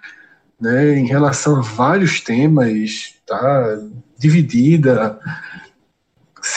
[0.61, 3.79] né, em relação a vários temas, tá?
[4.19, 5.19] Dividida,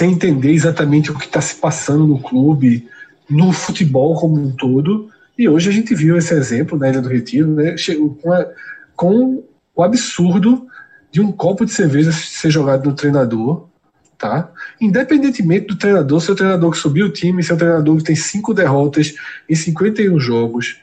[0.01, 2.89] sem entender exatamente o que está se passando no clube,
[3.29, 5.11] no futebol como um todo.
[5.37, 7.77] E hoje a gente viu esse exemplo na Ilha do Retiro, né?
[8.23, 8.47] Com, a,
[8.97, 9.45] com
[9.77, 10.67] o absurdo
[11.13, 13.67] de um copo de cerveja ser jogado no treinador,
[14.17, 14.51] tá?
[14.81, 17.99] Independentemente do treinador, se é o treinador que subiu o time, se é o treinador
[17.99, 19.15] que tem cinco derrotas
[19.47, 20.79] em 51 jogos,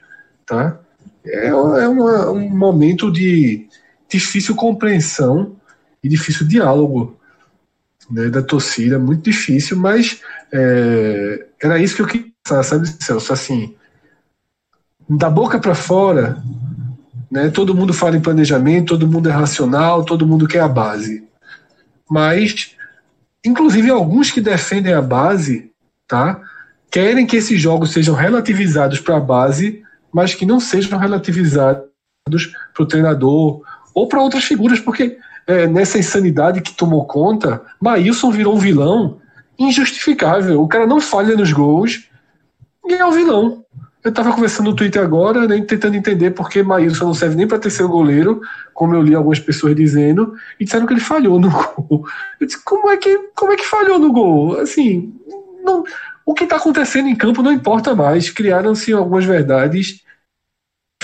[0.45, 0.79] tá?
[1.25, 3.65] É, é uma, um momento de
[4.07, 5.55] difícil compreensão
[6.03, 7.16] e difícil diálogo
[8.09, 13.33] né, da torcida, muito difícil, mas é, era isso que eu queria pensar, sabe, Celso?
[13.33, 13.75] Assim,
[15.09, 16.41] da boca para fora,
[17.29, 21.27] né, todo mundo fala em planejamento, todo mundo é racional, todo mundo quer a base.
[22.09, 22.75] Mas,
[23.45, 25.71] inclusive, alguns que defendem a base,
[26.07, 26.41] tá,
[26.89, 29.83] querem que esses jogos sejam relativizados para a base,
[30.13, 31.83] mas que não sejam relativizados
[32.73, 33.61] para o treinador
[33.93, 39.19] ou para outras figuras, porque é, nessa insanidade que tomou conta, Maílson virou um vilão
[39.57, 40.61] injustificável.
[40.61, 42.09] O cara não falha nos gols
[42.85, 43.63] e é o vilão.
[44.03, 47.47] Eu estava conversando no Twitter agora, né, tentando entender por que Maílson não serve nem
[47.47, 48.41] para terceiro goleiro,
[48.73, 52.05] como eu li algumas pessoas dizendo, e disseram que ele falhou no gol.
[52.39, 54.59] Eu disse, como é que, como é que falhou no gol?
[54.59, 55.13] Assim,
[55.63, 55.83] não,
[56.25, 58.29] o que está acontecendo em campo não importa mais.
[58.29, 60.01] Criaram-se algumas verdades.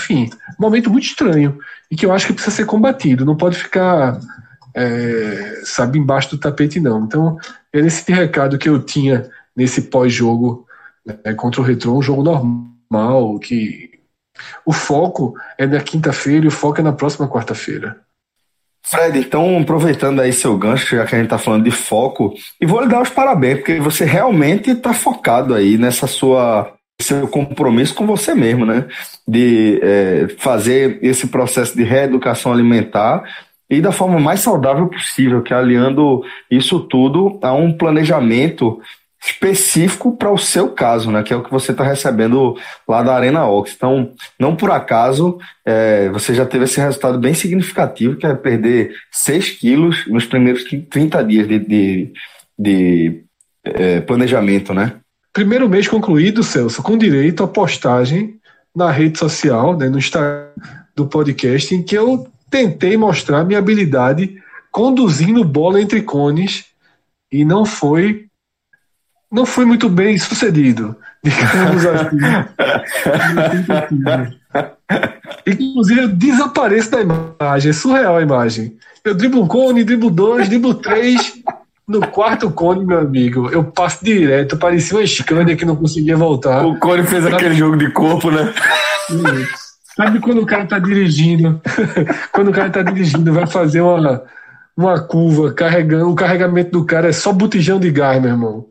[0.00, 1.58] Enfim, um momento muito estranho
[1.90, 3.24] e que eu acho que precisa ser combatido.
[3.24, 4.18] Não pode ficar
[4.74, 7.04] é, sabe, embaixo do tapete, não.
[7.04, 7.38] Então,
[7.72, 10.66] é esse recado que eu tinha nesse pós-jogo
[11.06, 13.90] né, contra o Retro, um jogo normal, que
[14.66, 18.00] o foco é na quinta-feira e o foco é na próxima quarta-feira.
[18.86, 22.66] Fred, então aproveitando aí seu gancho, já que a gente está falando de foco, e
[22.66, 26.73] vou lhe dar os parabéns, porque você realmente está focado aí nessa sua
[27.04, 28.86] seu compromisso com você mesmo, né?
[29.26, 33.24] De é, fazer esse processo de reeducação alimentar
[33.68, 38.80] e da forma mais saudável possível, que é aliando isso tudo a um planejamento
[39.26, 41.22] específico para o seu caso, né?
[41.22, 43.72] Que é o que você está recebendo lá da Arena Ox.
[43.74, 48.94] Então, não por acaso, é, você já teve esse resultado bem significativo, que é perder
[49.10, 52.12] 6 quilos nos primeiros 30 dias de, de,
[52.58, 53.24] de
[53.64, 54.96] é, planejamento, né?
[55.34, 58.38] Primeiro mês concluído, Celso, com direito à postagem
[58.74, 60.46] na rede social, né, no Instagram
[60.94, 66.66] do podcast, em que eu tentei mostrar minha habilidade conduzindo bola entre cones
[67.32, 68.26] e não foi
[69.30, 72.18] não foi muito bem sucedido, digamos assim.
[75.44, 78.76] Inclusive, eu desapareço da imagem, é surreal a imagem.
[79.04, 81.34] Eu driblo um cone, driblo dois, driblo três.
[81.86, 86.64] No quarto cone, meu amigo, eu passo direto, parecia uma Scania que não conseguia voltar.
[86.64, 88.54] O cone fez aquele jogo de corpo, né?
[89.94, 91.60] Sabe quando o cara tá dirigindo?
[92.32, 94.22] quando o cara tá dirigindo, vai fazer uma,
[94.74, 98.66] uma curva, carregando, o carregamento do cara é só botijão de gás, meu irmão.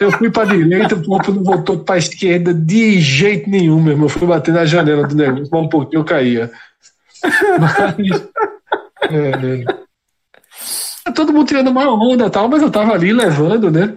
[0.00, 4.06] Eu fui para direita, o corpo não voltou para esquerda de jeito nenhum, meu irmão.
[4.06, 6.50] Eu fui bater na janela do negócio, mas um pouquinho eu caía.
[7.58, 8.22] Mas,
[9.10, 9.80] é, é.
[11.14, 13.96] Todo mundo tirando uma onda e tal, mas eu tava ali levando, né?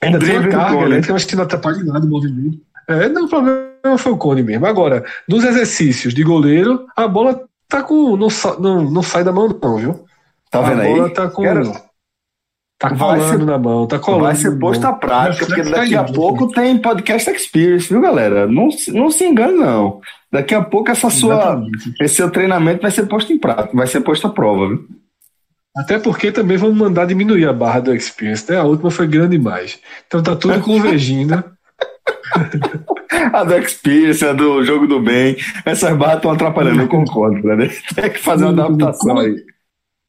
[0.00, 1.00] Ainda tem uma carga, né?
[1.00, 2.58] Que eu acho que não atrapalha nada o movimento.
[2.88, 4.66] É, não, o problema foi o Cone mesmo.
[4.66, 8.16] Agora, nos exercícios de goleiro, a bola tá com.
[8.16, 8.28] Não,
[8.60, 10.04] não, não sai da mão, não, viu?
[10.50, 10.92] Tá vendo aí?
[10.92, 11.42] A bola tá com.
[11.42, 11.86] Quero...
[12.78, 14.24] Tá colando ser, na mão, tá colando.
[14.24, 18.46] Vai ser posto à prática, porque daqui a pouco tem podcast experience, viu, galera?
[18.46, 20.02] Não, não se engane, não.
[20.30, 21.64] Daqui a pouco essa sua,
[21.98, 24.86] esse seu treinamento vai ser posto em prática, vai ser posto à prova, viu?
[25.76, 28.58] Até porque também vamos mandar diminuir a barra do experience, né?
[28.58, 29.78] A última foi grande demais.
[30.06, 31.44] Então tá tudo convergindo
[33.32, 37.70] a do Experience, a do Jogo do Bem, essas barras estão atrapalhando, eu concordo, né?
[37.94, 39.36] Tem que fazer uma adaptação aí.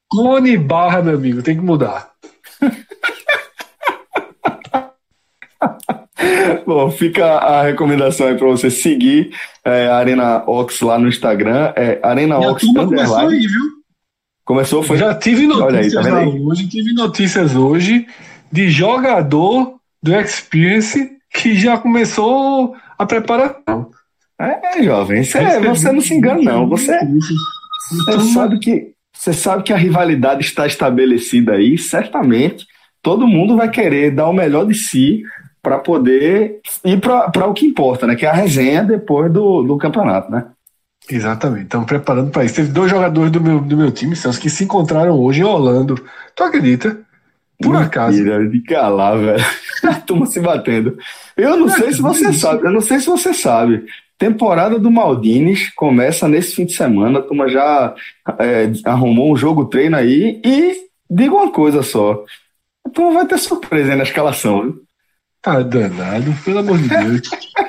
[0.10, 2.12] Clone barra, meu amigo, tem que mudar.
[6.66, 9.32] Bom, fica a recomendação aí para você seguir
[9.64, 11.72] é, a Arena Ox lá no Instagram.
[11.76, 12.66] É Arena Ox.
[12.74, 13.77] Começou aí, viu?
[14.48, 14.98] Começou, foi.
[14.98, 18.08] Já tive notícias aí, tá hoje, tive notícias hoje
[18.50, 23.92] de jogador do Experience que já começou a preparação.
[24.40, 26.70] É, jovem, você, é, você não se engana, não.
[26.70, 26.98] Você,
[27.90, 32.66] você sabe que você sabe que a rivalidade está estabelecida aí, certamente.
[33.02, 35.24] Todo mundo vai querer dar o melhor de si
[35.62, 38.16] para poder ir para o que importa, né?
[38.16, 40.46] Que é a resenha depois do, do campeonato, né?
[41.10, 42.56] Exatamente, estamos preparando para isso.
[42.56, 45.96] Teve dois jogadores do meu, do meu time, Santos, que se encontraram hoje em Orlando.
[46.36, 47.00] Tu acredita?
[47.62, 48.50] Por Mentira, acaso.
[48.50, 49.46] De calar, velho.
[49.84, 50.98] A turma se batendo.
[51.36, 53.86] Eu não, não sei se você sabe, eu não sei se você sabe.
[54.18, 57.20] Temporada do Maldines começa nesse fim de semana.
[57.20, 57.96] A turma já
[58.40, 60.42] é, arrumou um jogo treino aí.
[60.44, 62.24] E diga uma coisa só:
[62.86, 64.64] a turma vai ter surpresa aí na escalação.
[64.64, 64.82] Viu?
[65.42, 67.22] Tá danado, pelo amor de Deus.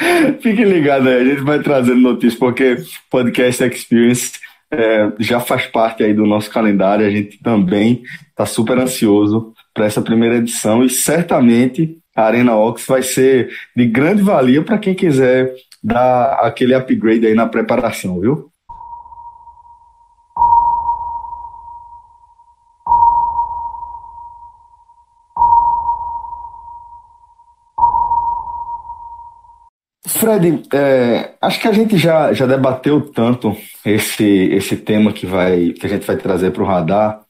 [0.40, 2.76] Fique ligado aí, a gente vai trazendo notícias, porque
[3.10, 4.32] Podcast Experience
[4.70, 9.86] é, já faz parte aí do nosso calendário, a gente também está super ansioso para
[9.86, 14.94] essa primeira edição e certamente a Arena Ox vai ser de grande valia para quem
[14.94, 18.49] quiser dar aquele upgrade aí na preparação, viu?
[30.10, 35.70] Fred, é, acho que a gente já, já debateu tanto esse, esse tema que, vai,
[35.70, 37.22] que a gente vai trazer para o radar,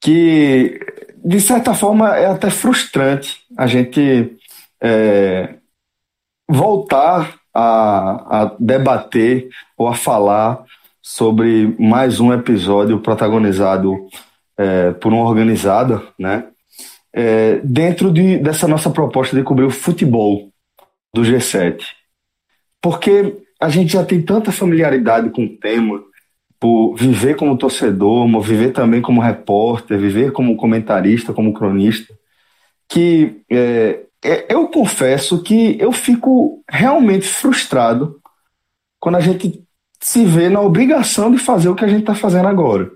[0.00, 0.78] que
[1.24, 4.36] de certa forma é até frustrante a gente
[4.80, 5.56] é,
[6.48, 10.64] voltar a, a debater ou a falar
[11.02, 14.06] sobre mais um episódio protagonizado
[14.56, 16.48] é, por uma organizada, né?
[17.12, 20.52] É, dentro de, dessa nossa proposta de cobrir o futebol
[21.14, 21.80] do G7.
[22.82, 26.02] Porque a gente já tem tanta familiaridade com o tema,
[26.60, 32.12] por viver como torcedor, viver também como repórter, viver como comentarista, como cronista,
[32.88, 38.20] que é, é, eu confesso que eu fico realmente frustrado
[38.98, 39.62] quando a gente
[40.00, 42.90] se vê na obrigação de fazer o que a gente está fazendo agora,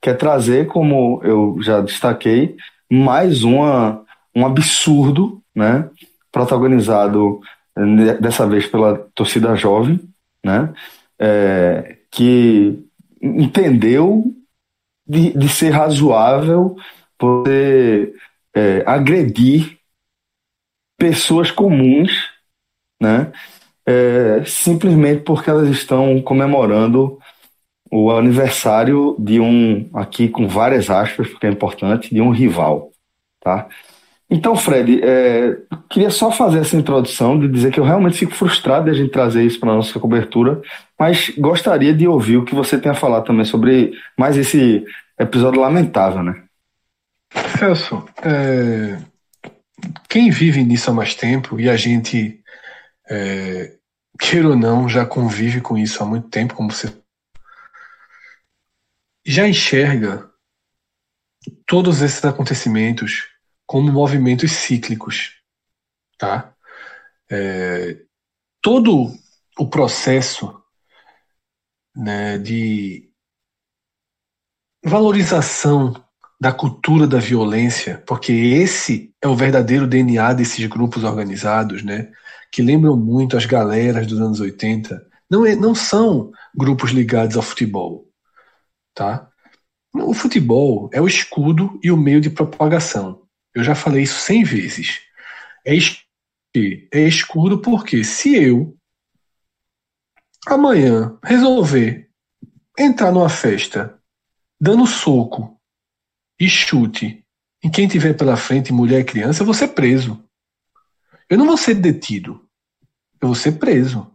[0.00, 2.56] que é trazer, como eu já destaquei,
[2.90, 4.02] mais uma,
[4.34, 5.88] um absurdo, né,
[6.32, 7.40] protagonizado
[7.76, 10.00] né, dessa vez pela torcida jovem,
[10.44, 10.72] né?
[11.18, 12.84] É, que
[13.20, 14.24] entendeu
[15.06, 16.76] de, de, ser razoável
[17.16, 18.14] poder
[18.54, 19.78] é, agredir
[20.98, 22.10] pessoas comuns,
[23.00, 23.30] né?
[23.86, 27.18] É, simplesmente porque elas estão comemorando
[27.90, 32.90] o aniversário de um, aqui com várias aspas, porque é importante, de um rival,
[33.40, 33.68] tá?
[34.34, 35.58] Então, Fred, é,
[35.90, 39.10] queria só fazer essa introdução de dizer que eu realmente fico frustrado de a gente
[39.10, 40.62] trazer isso para a nossa cobertura,
[40.98, 44.86] mas gostaria de ouvir o que você tem a falar também sobre mais esse
[45.20, 46.44] episódio lamentável, né?
[47.58, 48.96] Celso, é,
[50.08, 52.40] quem vive nisso há mais tempo, e a gente,
[53.10, 53.74] é,
[54.18, 56.90] queira ou não, já convive com isso há muito tempo, como você
[59.26, 60.26] já enxerga
[61.66, 63.30] todos esses acontecimentos
[63.66, 65.34] como movimentos cíclicos,
[66.18, 66.54] tá?
[67.30, 68.02] É,
[68.60, 69.12] todo
[69.58, 70.62] o processo
[71.94, 73.10] né, de
[74.84, 75.94] valorização
[76.40, 82.10] da cultura da violência, porque esse é o verdadeiro DNA desses grupos organizados, né,
[82.50, 85.06] que lembram muito as galeras dos anos 80.
[85.30, 88.08] Não, é, não são grupos ligados ao futebol,
[88.92, 89.28] tá?
[89.94, 93.21] O futebol é o escudo e o meio de propagação.
[93.54, 95.00] Eu já falei isso cem vezes.
[95.66, 95.76] É,
[96.92, 98.76] é escuro porque se eu
[100.46, 102.10] amanhã resolver
[102.78, 103.98] entrar numa festa
[104.60, 105.60] dando soco
[106.38, 107.24] e chute
[107.62, 110.22] em quem tiver pela frente, mulher e criança, eu vou ser preso.
[111.30, 112.44] Eu não vou ser detido.
[113.20, 114.10] Eu vou ser preso.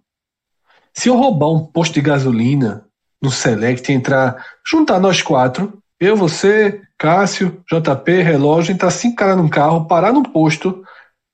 [0.93, 2.85] Se eu roubar um posto de gasolina
[3.21, 9.49] no Select, entrar, juntar nós quatro, eu, você, Cássio, JP, relógio, entrar cinco caras num
[9.49, 10.83] carro, parar num posto,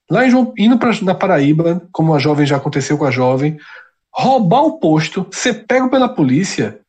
[0.10, 3.58] lá em João, indo pra, na Paraíba, como a jovem já aconteceu com a jovem,
[4.12, 6.82] roubar o posto, ser pego pela polícia,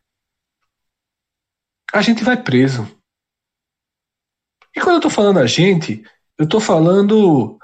[1.93, 2.91] a gente vai preso.
[4.77, 6.05] E quando eu tô falando a gente,
[6.37, 7.59] eu tô falando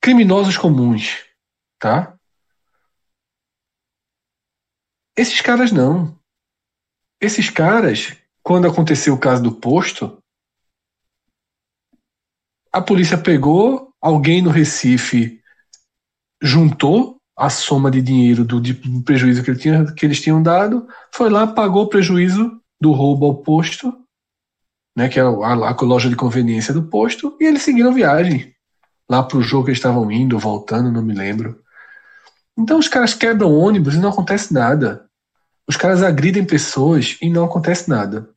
[0.00, 1.24] criminosos comuns,
[1.78, 2.18] tá?
[5.16, 6.18] Esses caras não.
[7.20, 8.16] Esses caras
[8.48, 10.17] quando aconteceu o caso do posto,
[12.72, 15.40] a polícia pegou, alguém no Recife
[16.42, 20.42] juntou a soma de dinheiro do, de, do prejuízo que, ele tinha, que eles tinham
[20.42, 23.96] dado, foi lá, pagou o prejuízo do roubo ao posto,
[24.96, 28.52] né, que é a, a, a loja de conveniência do posto, e eles seguiram viagem
[29.08, 31.62] lá para o jogo que eles estavam indo, voltando, não me lembro.
[32.56, 35.08] Então os caras quebram ônibus e não acontece nada.
[35.66, 38.28] Os caras agridem pessoas e não acontece nada.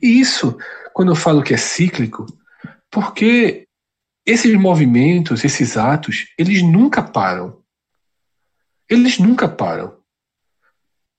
[0.00, 0.58] E isso,
[0.92, 2.26] quando eu falo que é cíclico,
[2.96, 3.68] porque
[4.24, 7.60] esses movimentos, esses atos, eles nunca param.
[8.88, 9.98] Eles nunca param.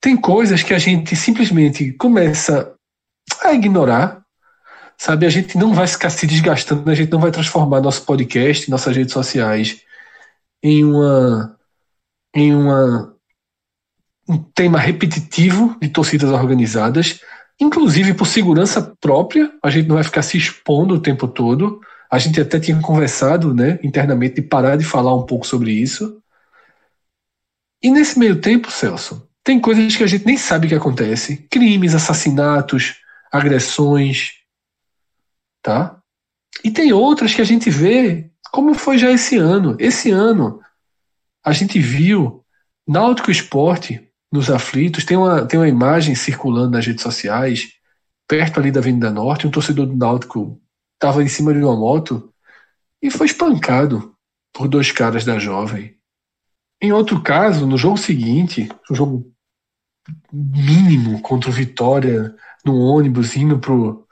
[0.01, 2.73] Tem coisas que a gente simplesmente começa
[3.43, 4.25] a ignorar,
[4.97, 5.27] sabe?
[5.27, 8.97] A gente não vai ficar se desgastando, a gente não vai transformar nosso podcast, nossas
[8.97, 9.83] redes sociais
[10.63, 11.59] em uma
[12.35, 13.15] em uma
[14.27, 17.21] um tema repetitivo de torcidas organizadas,
[17.59, 21.81] inclusive por segurança própria, a gente não vai ficar se expondo o tempo todo.
[22.09, 26.21] A gente até tinha conversado, né, internamente de parar de falar um pouco sobre isso.
[27.81, 31.93] E nesse meio tempo, Celso, tem coisas que a gente nem sabe que acontece, crimes,
[31.93, 32.95] assassinatos,
[33.31, 34.33] agressões,
[35.61, 35.99] tá?
[36.63, 39.75] E tem outras que a gente vê como foi já esse ano.
[39.79, 40.61] Esse ano
[41.43, 42.43] a gente viu
[42.87, 47.69] Náutico Esporte nos aflitos, tem uma, tem uma imagem circulando nas redes sociais,
[48.27, 50.61] perto ali da Avenida Norte, um torcedor do Náutico
[50.95, 52.33] estava em cima de uma moto
[53.01, 54.15] e foi espancado
[54.53, 55.95] por dois caras da jovem.
[56.81, 59.31] Em outro caso, no jogo seguinte, um jogo
[60.31, 64.05] mínimo contra o Vitória, no ônibus indo pro,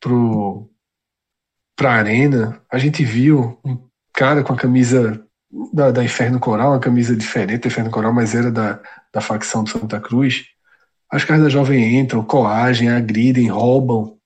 [0.00, 0.70] pro,
[1.76, 5.24] pra arena, a gente viu um cara com a camisa
[5.72, 8.80] da, da Inferno Coral, uma camisa diferente da Inferno Coral, mas era da,
[9.14, 10.46] da facção do Santa Cruz.
[11.08, 14.16] As caras da Jovem entram, coagem, agridem, roubam.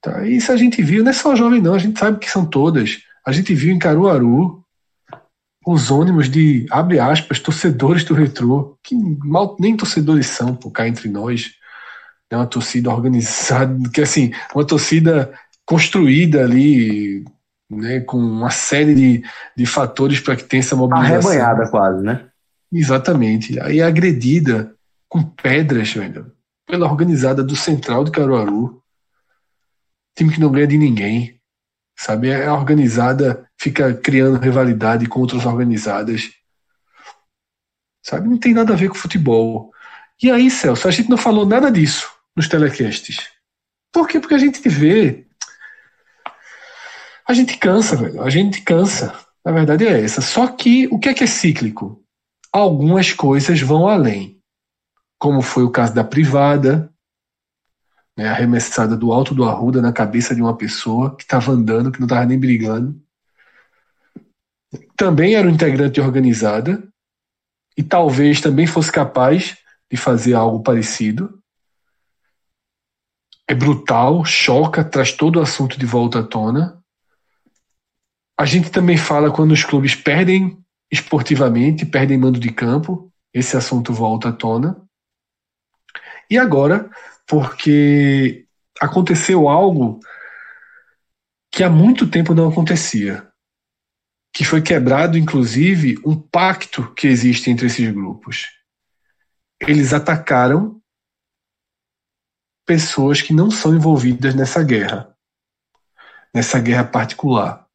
[0.00, 0.24] Tá?
[0.24, 2.46] Isso a gente viu, não é só a Jovem não, a gente sabe que são
[2.46, 2.98] todas.
[3.26, 4.62] A gente viu em Caruaru
[5.66, 8.94] os ônibus de, abre aspas, torcedores do retrô, que
[9.24, 11.50] mal nem torcedores são, por cá entre nós.
[12.30, 15.32] É uma torcida organizada, que assim, uma torcida
[15.64, 17.24] construída ali,
[17.68, 19.24] né, com uma série de,
[19.56, 21.30] de fatores para que tenha essa mobilização.
[21.30, 22.26] Arrebanhada quase, né?
[22.72, 23.58] Exatamente.
[23.60, 24.74] Aí agredida
[25.08, 26.32] com pedras, velho,
[26.66, 28.82] pela organizada do Central de Caruaru.
[30.16, 31.40] Time que não ganha de ninguém.
[31.98, 32.28] Sabe?
[32.28, 36.30] É organizada, fica criando rivalidade com outras organizadas.
[38.04, 38.28] Sabe?
[38.28, 39.72] Não tem nada a ver com futebol.
[40.22, 43.30] E aí, Celso, a gente não falou nada disso nos telecasts.
[43.92, 44.20] Por quê?
[44.20, 45.26] Porque a gente vê.
[47.26, 48.22] A gente cansa, velho.
[48.22, 49.18] A gente cansa.
[49.44, 50.20] A verdade é essa.
[50.20, 52.05] Só que o que é que é cíclico?
[52.56, 54.40] Algumas coisas vão além.
[55.18, 56.90] Como foi o caso da privada,
[58.16, 62.00] né, arremessada do alto do Arruda na cabeça de uma pessoa que estava andando, que
[62.00, 62.98] não estava nem brigando.
[64.96, 66.82] Também era um integrante organizada
[67.76, 69.58] e talvez também fosse capaz
[69.90, 71.38] de fazer algo parecido.
[73.46, 76.82] É brutal, choca, traz todo o assunto de volta à tona.
[78.34, 80.64] A gente também fala quando os clubes perdem
[80.96, 84.82] esportivamente, perdem mando de campo, esse assunto volta à tona.
[86.30, 86.90] E agora
[87.26, 88.46] porque
[88.80, 90.00] aconteceu algo
[91.50, 93.26] que há muito tempo não acontecia.
[94.32, 98.48] Que foi quebrado, inclusive, um pacto que existe entre esses grupos.
[99.60, 100.80] Eles atacaram
[102.66, 105.16] pessoas que não são envolvidas nessa guerra,
[106.34, 107.65] nessa guerra particular.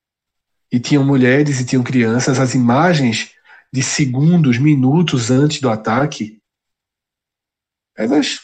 [0.72, 2.40] E tinham mulheres e tinham crianças.
[2.40, 3.32] As imagens
[3.74, 6.42] de segundos, minutos antes do ataque,
[7.96, 8.40] elas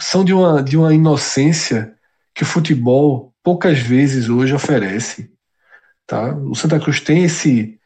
[0.00, 1.96] são de uma, de uma inocência
[2.34, 5.32] que o futebol poucas vezes hoje oferece.
[6.06, 6.34] Tá?
[6.34, 7.80] O Santa Cruz tem esse,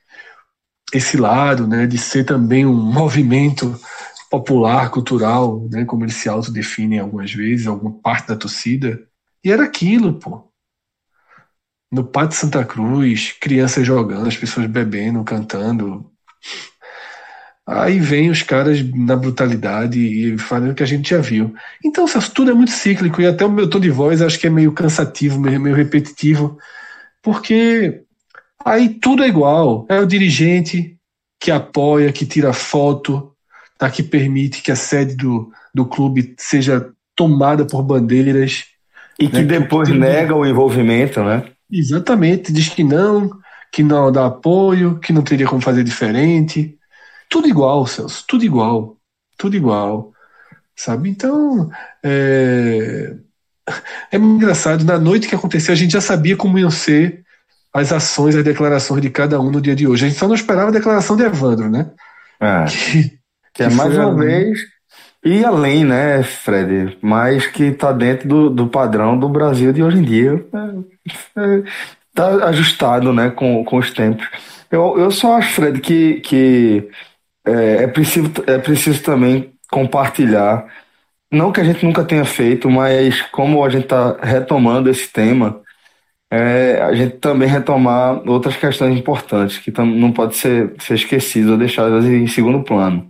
[0.93, 3.79] esse lado né, de ser também um movimento
[4.31, 9.01] popular, cultural, né, como eles se autodefinem algumas vezes, alguma parte da torcida.
[9.45, 10.50] E era aquilo, pô.
[11.91, 16.11] No Pátio Santa Cruz, crianças jogando, as pessoas bebendo, cantando,
[17.73, 21.55] Aí vem os caras na brutalidade e fazendo o que a gente já viu.
[21.85, 24.49] Então, Celso, tudo é muito cíclico e até o meu tom de voz acho que
[24.49, 26.59] é meio cansativo, meio, meio repetitivo,
[27.23, 28.03] porque
[28.65, 29.87] aí tudo é igual.
[29.89, 30.97] É o dirigente
[31.39, 33.33] que apoia, que tira foto,
[33.79, 38.65] tá, que permite que a sede do, do clube seja tomada por bandeiras.
[39.17, 41.45] E que né, depois nega o envolvimento, né?
[41.73, 43.31] Exatamente, diz que não,
[43.73, 46.77] que não dá apoio, que não teria como fazer diferente
[47.31, 48.97] tudo igual, Celso, tudo igual,
[49.39, 50.13] tudo igual,
[50.77, 51.09] sabe?
[51.09, 51.71] Então,
[52.03, 53.15] é,
[54.11, 54.85] é engraçado.
[54.85, 57.25] Na noite que aconteceu, a gente já sabia como iam ser
[57.73, 60.05] as ações, as declarações de cada um no dia de hoje.
[60.05, 61.93] A gente só não esperava a declaração de Evandro, né?
[62.41, 62.65] É.
[62.65, 63.19] Que,
[63.55, 64.59] que é mais uma vez
[65.23, 69.99] e além, né, Fred, mas que está dentro do, do padrão do Brasil de hoje
[69.99, 70.45] em dia.
[71.07, 74.27] Está é, é, ajustado né, com, com os tempos.
[74.71, 76.89] Eu, eu só acho, Fred, que, que
[77.45, 80.67] é, é, preciso, é preciso também compartilhar,
[81.31, 85.61] não que a gente nunca tenha feito, mas como a gente está retomando esse tema,
[86.31, 91.59] é, a gente também retomar outras questões importantes que não pode ser, ser esquecidas ou
[91.59, 93.09] deixadas em segundo plano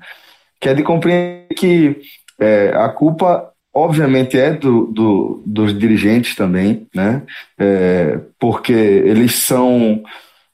[0.61, 1.97] que é de compreender que
[2.39, 7.23] é, a culpa, obviamente, é do, do, dos dirigentes também, né?
[7.59, 10.03] É, porque eles são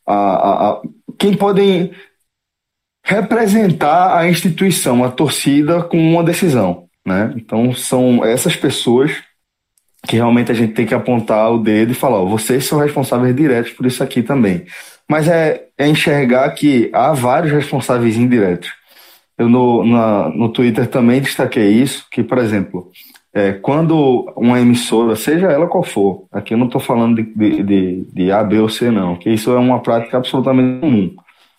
[0.07, 0.83] a, a, a,
[1.19, 1.93] quem podem
[3.05, 7.33] representar a instituição, a torcida, com uma decisão, né?
[7.37, 9.13] Então, são essas pessoas
[10.07, 13.35] que realmente a gente tem que apontar o dedo e falar: ó, vocês são responsáveis
[13.35, 14.67] diretos por isso aqui também.
[15.09, 18.73] Mas é, é enxergar que há vários responsáveis indiretos.
[19.39, 22.91] Eu no, na, no Twitter também destaquei isso, que, por exemplo,
[23.37, 27.63] é, quando uma emissora, seja ela qual for, aqui eu não estou falando de, de,
[27.63, 31.15] de, de, A, B ou C, não, que isso é uma prática absolutamente comum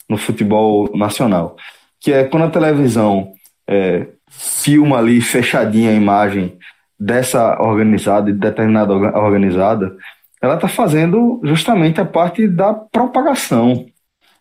[0.10, 1.56] no futebol nacional,
[2.00, 3.32] que é quando a televisão
[3.68, 6.58] é, filma ali fechadinha a imagem
[7.00, 9.96] dessa organizada, de determinada organizada,
[10.42, 13.86] ela está fazendo justamente a parte da propagação,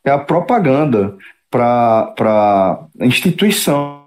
[0.02, 1.14] é a propaganda
[1.56, 4.04] para a instituição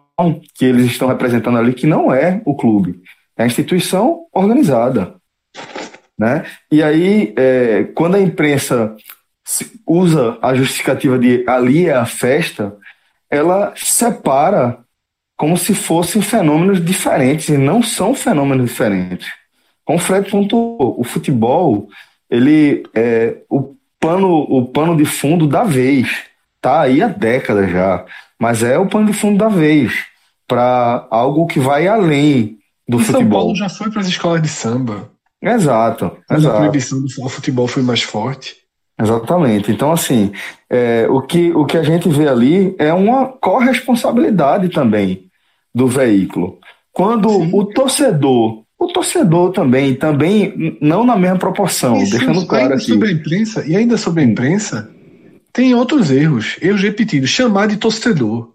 [0.54, 3.02] que eles estão representando ali, que não é o clube,
[3.36, 5.16] é a instituição organizada.
[6.18, 6.46] Né?
[6.72, 8.96] E aí, é, quando a imprensa
[9.88, 12.76] usa a justificativa de ali é a festa,
[13.32, 14.80] ela separa
[15.36, 19.28] como se fossem fenômenos diferentes, e não são fenômenos diferentes.
[19.86, 21.88] Como o Fred pontuou, o futebol,
[22.30, 26.29] ele é o pano, o pano de fundo da vez
[26.62, 28.06] tá aí há décadas já,
[28.40, 29.94] mas é o pano de fundo da vez
[30.48, 32.58] para algo que vai além
[32.88, 33.22] do e futebol.
[33.22, 35.12] São Paulo já foi para as escolas de samba.
[35.42, 36.12] Exato.
[36.30, 36.56] Mas exato.
[36.56, 38.56] a proibição do futebol foi mais forte.
[39.02, 39.72] Exatamente.
[39.72, 40.32] Então, assim,
[40.70, 45.30] é, o, que, o que a gente vê ali é uma corresponsabilidade também
[45.74, 46.58] do veículo.
[46.92, 47.52] Quando Sim.
[47.54, 52.86] o torcedor, o torcedor também, também não na mesma proporção, Isso, deixando claro aqui.
[52.86, 54.90] Sobre a imprensa, e ainda sobre a imprensa,
[55.52, 57.30] tem outros erros, erros repetidos.
[57.30, 58.54] Chamar de torcedor.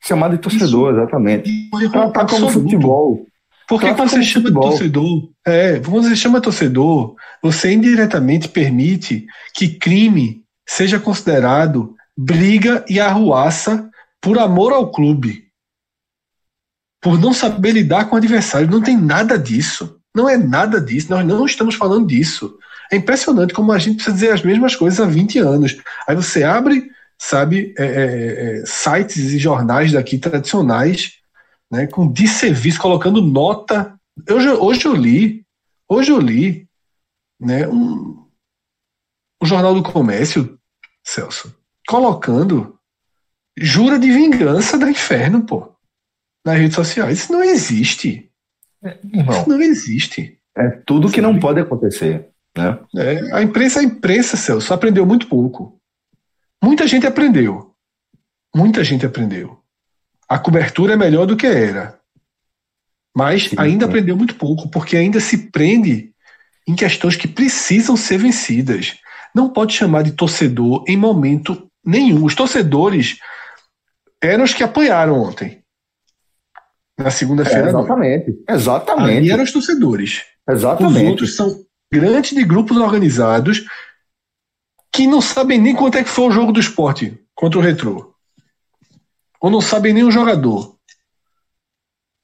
[0.00, 1.00] Chamar de torcedor, Isso.
[1.00, 1.70] exatamente.
[1.90, 3.26] Tratar como futebol.
[3.66, 4.62] Porque quando você chama futebol.
[4.62, 12.84] de torcedor, é, quando você chama torcedor, você indiretamente permite que crime seja considerado briga
[12.88, 13.90] e arruaça
[14.20, 15.44] por amor ao clube.
[17.00, 18.70] Por não saber lidar com o adversário.
[18.70, 19.98] Não tem nada disso.
[20.14, 21.10] Não é nada disso.
[21.10, 22.58] Nós não estamos falando disso.
[22.90, 25.76] É impressionante como a gente precisa dizer as mesmas coisas há 20 anos.
[26.06, 31.18] Aí você abre, sabe, é, é, é, sites e jornais daqui tradicionais,
[31.70, 33.98] né, com desserviço, colocando nota.
[34.30, 35.44] Hoje, hoje eu li,
[35.88, 36.68] hoje eu li,
[37.40, 38.26] né, um,
[39.42, 40.58] o Jornal do Comércio,
[41.02, 41.54] Celso,
[41.86, 42.78] colocando
[43.56, 45.72] jura de vingança da inferno, pô,
[46.44, 47.20] nas redes sociais.
[47.20, 48.30] Isso não existe.
[48.82, 50.38] É, Isso não existe.
[50.56, 52.28] É tudo que não pode acontecer.
[52.56, 52.78] Né?
[52.96, 55.80] É, a imprensa, a imprensa, Celso, aprendeu muito pouco.
[56.62, 57.74] Muita gente aprendeu.
[58.54, 59.58] Muita gente aprendeu.
[60.28, 61.98] A cobertura é melhor do que era.
[63.16, 66.12] Mas sim, ainda aprendeu muito pouco, porque ainda se prende
[66.66, 68.96] em questões que precisam ser vencidas.
[69.34, 72.24] Não pode chamar de torcedor em momento nenhum.
[72.24, 73.18] Os torcedores
[74.22, 75.62] eram os que apoiaram ontem.
[76.98, 77.66] Na segunda-feira.
[77.66, 78.44] É, exatamente.
[78.48, 79.18] Exatamente.
[79.18, 80.22] Ali eram os torcedores.
[80.48, 81.02] Exatamente.
[81.02, 83.64] Os outros são grande de grupos organizados
[84.92, 88.14] que não sabem nem quanto é que foi o jogo do esporte contra o Retrô.
[89.40, 90.76] Ou não sabem nem o jogador.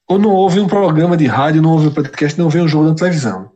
[0.07, 2.89] Ou não houve um programa de rádio, não houve um podcast, não vê um jogo
[2.89, 3.51] na televisão.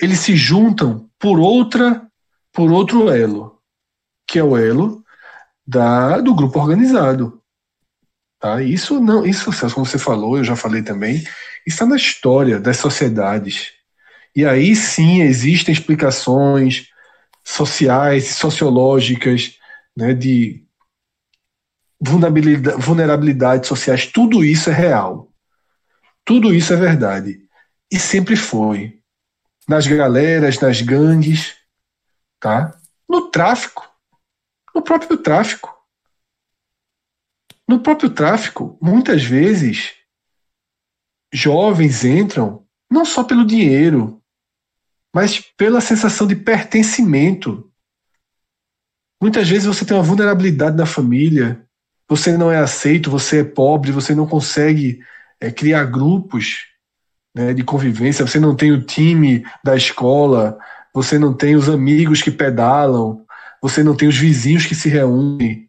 [0.00, 2.06] Eles se juntam por outra,
[2.52, 3.60] por outro elo,
[4.26, 5.04] que é o elo
[5.66, 7.42] da, do grupo organizado.
[8.38, 8.62] Tá?
[8.62, 11.24] Isso não, isso, como você falou, eu já falei também,
[11.66, 13.72] está na história das sociedades.
[14.34, 16.88] E aí sim existem explicações
[17.44, 19.58] sociais, sociológicas,
[19.96, 20.64] né, de
[22.00, 25.32] vulnerabilidade, vulnerabilidades sociais, tudo isso é real.
[26.24, 27.40] Tudo isso é verdade.
[27.90, 29.00] E sempre foi.
[29.66, 31.56] Nas galeras, nas gangues,
[32.38, 32.78] tá?
[33.08, 33.90] No tráfico.
[34.74, 35.74] No próprio tráfico.
[37.66, 39.94] No próprio tráfico, muitas vezes,
[41.32, 44.17] jovens entram não só pelo dinheiro,
[45.14, 47.70] mas pela sensação de pertencimento.
[49.20, 51.66] Muitas vezes você tem uma vulnerabilidade na família,
[52.08, 55.04] você não é aceito, você é pobre, você não consegue
[55.40, 56.66] é, criar grupos
[57.34, 60.58] né, de convivência, você não tem o time da escola,
[60.94, 63.26] você não tem os amigos que pedalam,
[63.60, 65.68] você não tem os vizinhos que se reúnem.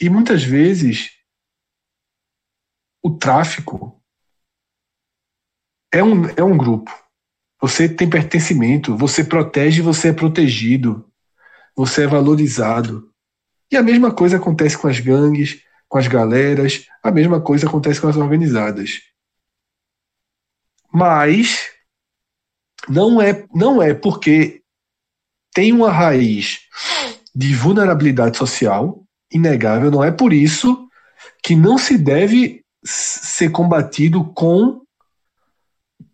[0.00, 1.10] E muitas vezes
[3.02, 4.02] o tráfico
[5.92, 7.05] é um, é um grupo.
[7.66, 11.04] Você tem pertencimento, você protege, você é protegido,
[11.74, 13.10] você é valorizado.
[13.68, 18.00] E a mesma coisa acontece com as gangues, com as galeras, a mesma coisa acontece
[18.00, 19.00] com as organizadas.
[20.94, 21.68] Mas
[22.88, 24.62] não é, não é porque
[25.52, 26.60] tem uma raiz
[27.34, 30.88] de vulnerabilidade social inegável, não é por isso
[31.42, 34.82] que não se deve ser combatido com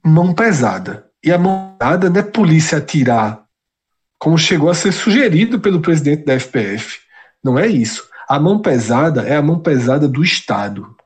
[0.02, 1.11] mão pesada.
[1.24, 3.46] E a mão pesada não é polícia atirar,
[4.18, 7.00] como chegou a ser sugerido pelo presidente da FPF.
[7.42, 8.08] Não é isso.
[8.28, 10.96] A mão pesada é a mão pesada do Estado.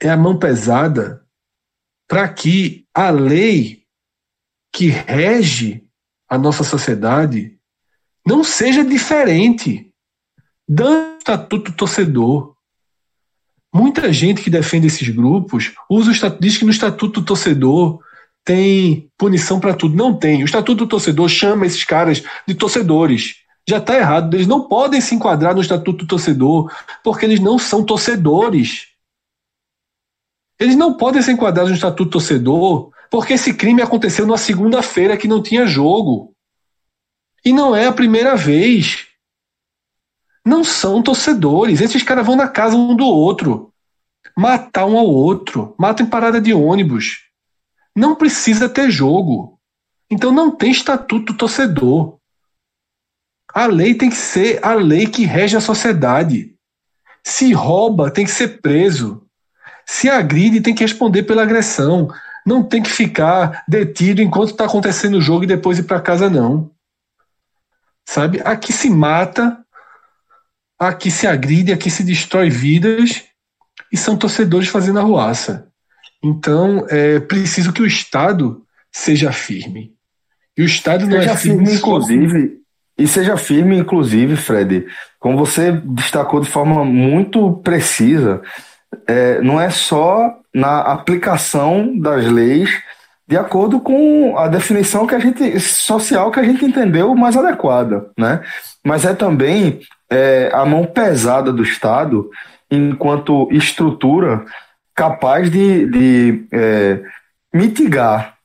[0.00, 1.24] É a mão pesada
[2.08, 3.84] para que a lei
[4.72, 5.84] que rege
[6.28, 7.58] a nossa sociedade
[8.26, 9.92] não seja diferente
[10.68, 12.56] do estatuto torcedor.
[13.72, 18.02] Muita gente que defende esses grupos usa o estatuto, diz que no estatuto do torcedor
[18.46, 19.96] tem punição para tudo.
[19.96, 20.42] Não tem.
[20.42, 23.42] O estatuto do torcedor chama esses caras de torcedores.
[23.68, 24.32] Já está errado.
[24.34, 26.72] Eles não podem se enquadrar no estatuto do torcedor
[27.02, 28.86] porque eles não são torcedores.
[30.60, 35.16] Eles não podem se enquadrar no estatuto do torcedor porque esse crime aconteceu numa segunda-feira
[35.16, 36.32] que não tinha jogo.
[37.44, 39.08] E não é a primeira vez
[40.44, 41.80] não são torcedores.
[41.80, 43.72] Esses caras vão na casa um do outro,
[44.38, 47.25] matar um ao outro, matam em parada de ônibus.
[47.96, 49.58] Não precisa ter jogo.
[50.10, 52.18] Então não tem estatuto torcedor.
[53.52, 56.54] A lei tem que ser a lei que rege a sociedade.
[57.24, 59.26] Se rouba, tem que ser preso.
[59.86, 62.08] Se agride, tem que responder pela agressão.
[62.44, 66.28] Não tem que ficar detido enquanto está acontecendo o jogo e depois ir para casa,
[66.28, 66.70] não.
[68.04, 68.40] Sabe?
[68.44, 69.66] Aqui se mata
[70.78, 73.24] aqui se agride, aqui se destrói vidas
[73.92, 75.68] e são torcedores fazendo arruaça.
[76.22, 79.92] Então, é preciso que o Estado seja firme.
[80.56, 82.60] E o Estado não seja é firme, firme inclusive,
[82.98, 84.86] e seja firme, inclusive, Fred,
[85.20, 88.40] como você destacou de forma muito precisa,
[89.06, 92.70] é, não é só na aplicação das leis
[93.28, 98.08] de acordo com a definição que a gente social que a gente entendeu mais adequada,
[98.16, 98.40] né?
[98.84, 102.30] Mas é também é, a mão pesada do Estado
[102.70, 104.44] enquanto estrutura
[104.96, 107.00] capaz de, de é,
[107.52, 108.36] mitigar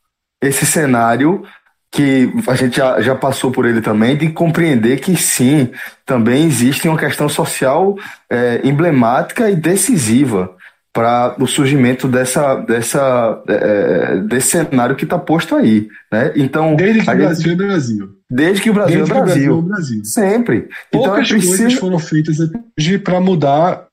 [0.41, 1.43] esse cenário
[1.91, 5.69] que a gente já, já passou por ele também, de compreender que sim,
[6.05, 7.97] também existe uma questão social
[8.29, 10.55] é, emblemática e decisiva
[10.93, 15.87] para o surgimento dessa, dessa, é, desse cenário que está posto aí.
[16.11, 16.33] Né?
[16.35, 17.61] Então, Desde que o Brasil gente...
[17.61, 18.09] é Brasil.
[18.29, 19.61] Desde que o Brasil, Desde é, Brasil.
[19.61, 20.05] Brasil é.
[20.05, 20.69] Sempre.
[20.91, 21.57] Poucas então, precisa...
[21.57, 23.87] coisas foram feitas hoje para mudar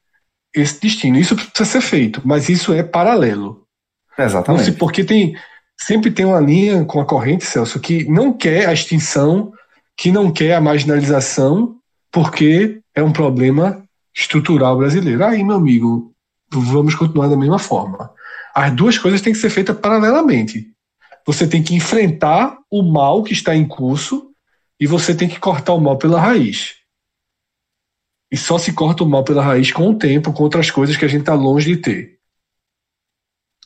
[0.55, 1.19] esse destino.
[1.19, 3.65] Isso precisa ser feito, mas isso é paralelo.
[4.19, 4.73] Exatamente.
[4.73, 5.37] porque tem
[5.81, 9.53] sempre tem uma linha com a corrente, Celso, que não quer a extinção,
[9.97, 11.77] que não quer a marginalização,
[12.11, 13.85] porque é um problema
[14.15, 15.25] estrutural brasileiro.
[15.25, 16.13] Aí, meu amigo,
[16.51, 18.11] vamos continuar da mesma forma.
[18.55, 20.67] As duas coisas têm que ser feitas paralelamente.
[21.25, 24.31] Você tem que enfrentar o mal que está em curso
[24.81, 26.78] e você tem que cortar o mal pela raiz.
[28.31, 31.05] E só se corta o mal pela raiz com o tempo, com outras coisas que
[31.05, 32.19] a gente está longe de ter.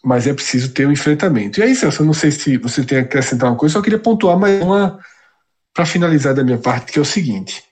[0.05, 1.61] Mas é preciso ter um enfrentamento.
[1.61, 3.99] E aí, Celso, eu não sei se você tem a acrescentar uma coisa, só queria
[3.99, 5.01] pontuar mais uma
[5.75, 7.65] para finalizar da minha parte, que é o seguinte.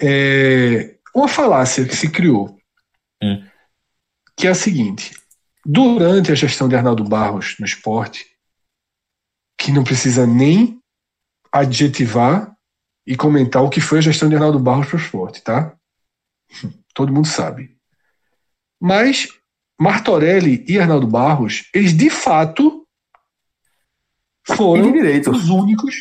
[0.00, 2.58] É uma falácia que se criou,
[3.22, 3.44] hum.
[4.36, 5.12] que é a seguinte.
[5.64, 8.26] Durante a gestão de Arnaldo Barros no esporte,
[9.56, 10.78] que não precisa nem
[11.52, 12.54] adjetivar
[13.06, 15.74] e comentar o que foi a gestão de Arnaldo Barros para o esporte, tá?
[16.94, 17.76] Todo mundo sabe.
[18.80, 19.28] Mas
[19.80, 22.86] Martorelli e Arnaldo Barros, eles de fato
[24.46, 24.92] foram
[25.30, 25.94] os únicos,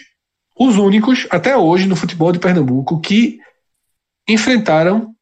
[0.58, 3.40] os únicos até hoje no futebol de Pernambuco que
[4.28, 5.16] enfrentaram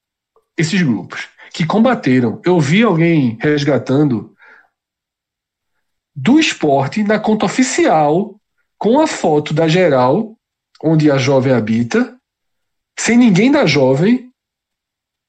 [0.57, 2.41] esses grupos, que combateram.
[2.45, 4.35] Eu vi alguém resgatando
[6.15, 8.39] do esporte na conta oficial,
[8.77, 10.35] com a foto da geral,
[10.83, 12.17] onde a jovem habita,
[12.99, 14.30] sem ninguém da jovem,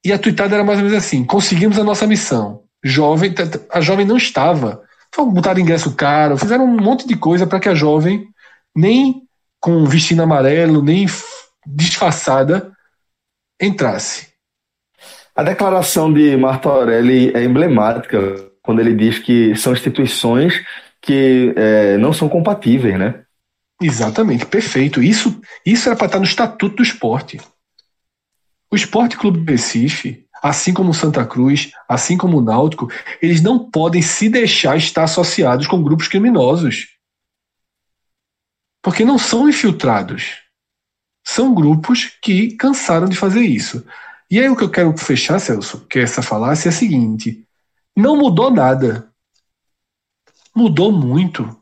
[0.04, 2.62] e a tuitada era mais ou menos assim: conseguimos a nossa missão.
[2.84, 3.34] Jovem,
[3.70, 4.82] a jovem não estava.
[5.16, 8.26] Botaram ingresso caro, fizeram um monte de coisa para que a jovem,
[8.74, 9.22] nem
[9.60, 11.06] com vestido amarelo, nem
[11.66, 12.72] disfarçada
[13.60, 14.28] entrasse.
[15.36, 18.18] A declaração de Marta Aureli é emblemática
[18.62, 20.54] quando ele diz que são instituições
[21.00, 23.22] que é, não são compatíveis, né?
[23.80, 25.02] Exatamente, perfeito.
[25.02, 27.40] Isso, isso era para estar no estatuto do esporte.
[28.72, 32.90] O Esporte Clube do Recife, assim como o Santa Cruz, assim como o Náutico,
[33.20, 36.88] eles não podem se deixar estar associados com grupos criminosos.
[38.80, 40.38] Porque não são infiltrados.
[41.22, 43.86] São grupos que cansaram de fazer isso.
[44.30, 47.46] E aí o que eu quero fechar, Celso, que é essa falácia, é a seguinte:
[47.94, 49.12] não mudou nada.
[50.56, 51.60] Mudou muito.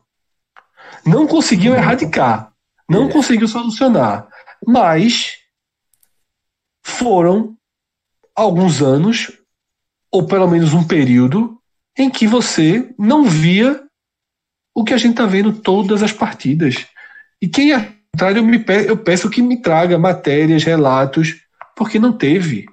[1.05, 2.53] Não conseguiu erradicar.
[2.89, 3.11] Não é.
[3.11, 4.29] conseguiu solucionar.
[4.65, 5.40] Mas
[6.83, 7.55] foram
[8.35, 9.31] alguns anos,
[10.11, 11.59] ou pelo menos um período,
[11.97, 13.81] em que você não via
[14.73, 16.85] o que a gente está vendo todas as partidas.
[17.41, 18.43] E quem é contrário,
[18.87, 21.35] eu, peço que me traga matérias, relatos,
[21.75, 22.65] porque não teve.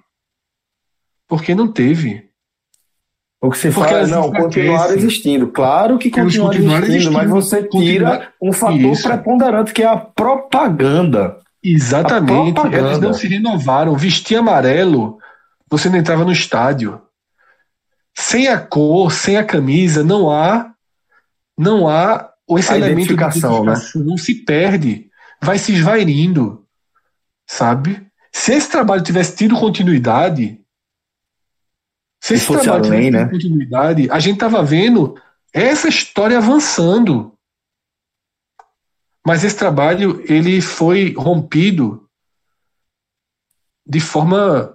[1.26, 2.28] Porque não teve.
[3.40, 5.48] O que se Porque fala, não, continuar existindo.
[5.48, 9.04] Claro que continuar existindo, existindo, mas você tira um fator Isso.
[9.04, 11.38] preponderante que é a propaganda.
[11.72, 12.60] Exatamente.
[12.72, 13.96] Eles não se renovaram.
[13.96, 15.18] Vestir amarelo,
[15.70, 17.00] você não entrava no estádio.
[18.16, 20.72] Sem a cor, sem a camisa, não há
[21.58, 23.74] não há esse a elemento de identificação, né?
[23.96, 25.10] não se perde,
[25.42, 26.64] vai se esvairindo,
[27.46, 28.06] sabe?
[28.32, 30.60] Se esse trabalho tivesse tido continuidade,
[32.20, 33.28] se esse trabalho além, tivesse tido né?
[33.30, 35.20] continuidade, a gente estava vendo
[35.52, 37.34] essa história avançando.
[39.28, 42.08] Mas esse trabalho ele foi rompido
[43.86, 44.74] de forma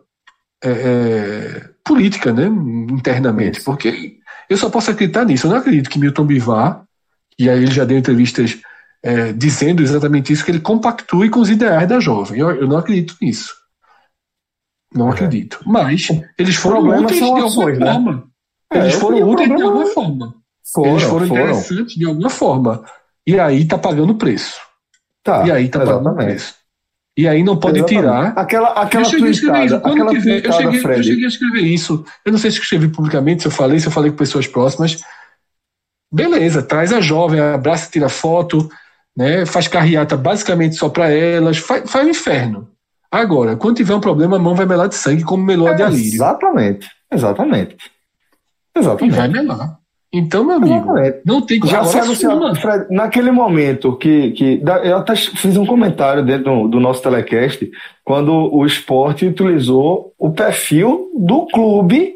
[0.64, 2.46] é, é, política, né,
[2.94, 3.66] internamente, Isso.
[3.66, 5.48] porque eu só posso acreditar nisso.
[5.48, 6.84] Eu não acredito que Milton Bivar,
[7.40, 8.60] e aí ele já deu entrevistas
[9.02, 12.40] é, dizendo exatamente isso, que ele compactue com os ideais da jovem.
[12.40, 13.56] Eu, eu não acredito nisso.
[14.94, 15.14] Não é.
[15.14, 15.62] acredito.
[15.66, 17.92] Mas eles foram úteis de alguma ações, né?
[17.92, 18.14] forma.
[18.72, 18.82] Né?
[18.82, 20.36] Eles foram úteis de alguma forma.
[20.72, 22.86] Foram, eles foram, foram interessantes de alguma forma.
[23.26, 24.60] E aí tá pagando preço.
[25.24, 26.04] Tá, e aí tá exatamente.
[26.04, 26.56] pagando preço.
[27.16, 28.02] E aí não pode exatamente.
[28.02, 28.34] tirar.
[28.36, 29.80] Aquela, aquela eu cheguei a escrever isso.
[29.80, 32.06] Quando aquela tiver, eu, cheguei, eu cheguei a escrever isso.
[32.26, 35.00] Eu não sei se escrevi publicamente, se eu falei, se eu falei com pessoas próximas.
[36.12, 38.70] Beleza, traz a jovem, abraça, tira foto,
[39.18, 42.70] né, faz carreata basicamente só para elas, faz, faz o inferno.
[43.12, 45.76] Agora, quando tiver um problema, a mão vai melar de sangue, como melou é, a
[45.76, 46.16] de alírio.
[46.16, 47.78] Exatamente, exatamente.
[48.76, 49.14] Exatamente.
[49.14, 49.80] E vai melar.
[50.16, 50.94] Então, meu amigo,
[51.26, 51.72] não tem como.
[51.72, 54.62] Já se anunciou, Fred, naquele momento que, que.
[54.84, 57.68] Eu até fiz um comentário dentro do, do, nosso telecast,
[58.06, 62.14] quando o esporte utilizou o perfil do clube,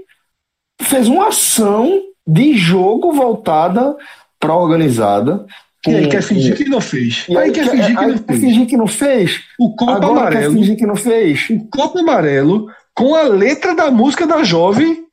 [0.79, 3.95] fez uma ação de jogo voltada
[4.39, 5.47] para a organizada.
[5.87, 7.25] E aí quer fingir que não fez.
[7.27, 9.41] E aí, aí quer, fingir, que não quer fingir que não fez.
[9.59, 10.53] O copo Agora amarelo.
[10.53, 11.49] Quer fingir que não fez.
[11.49, 15.03] O copo amarelo com a letra da música da jovem.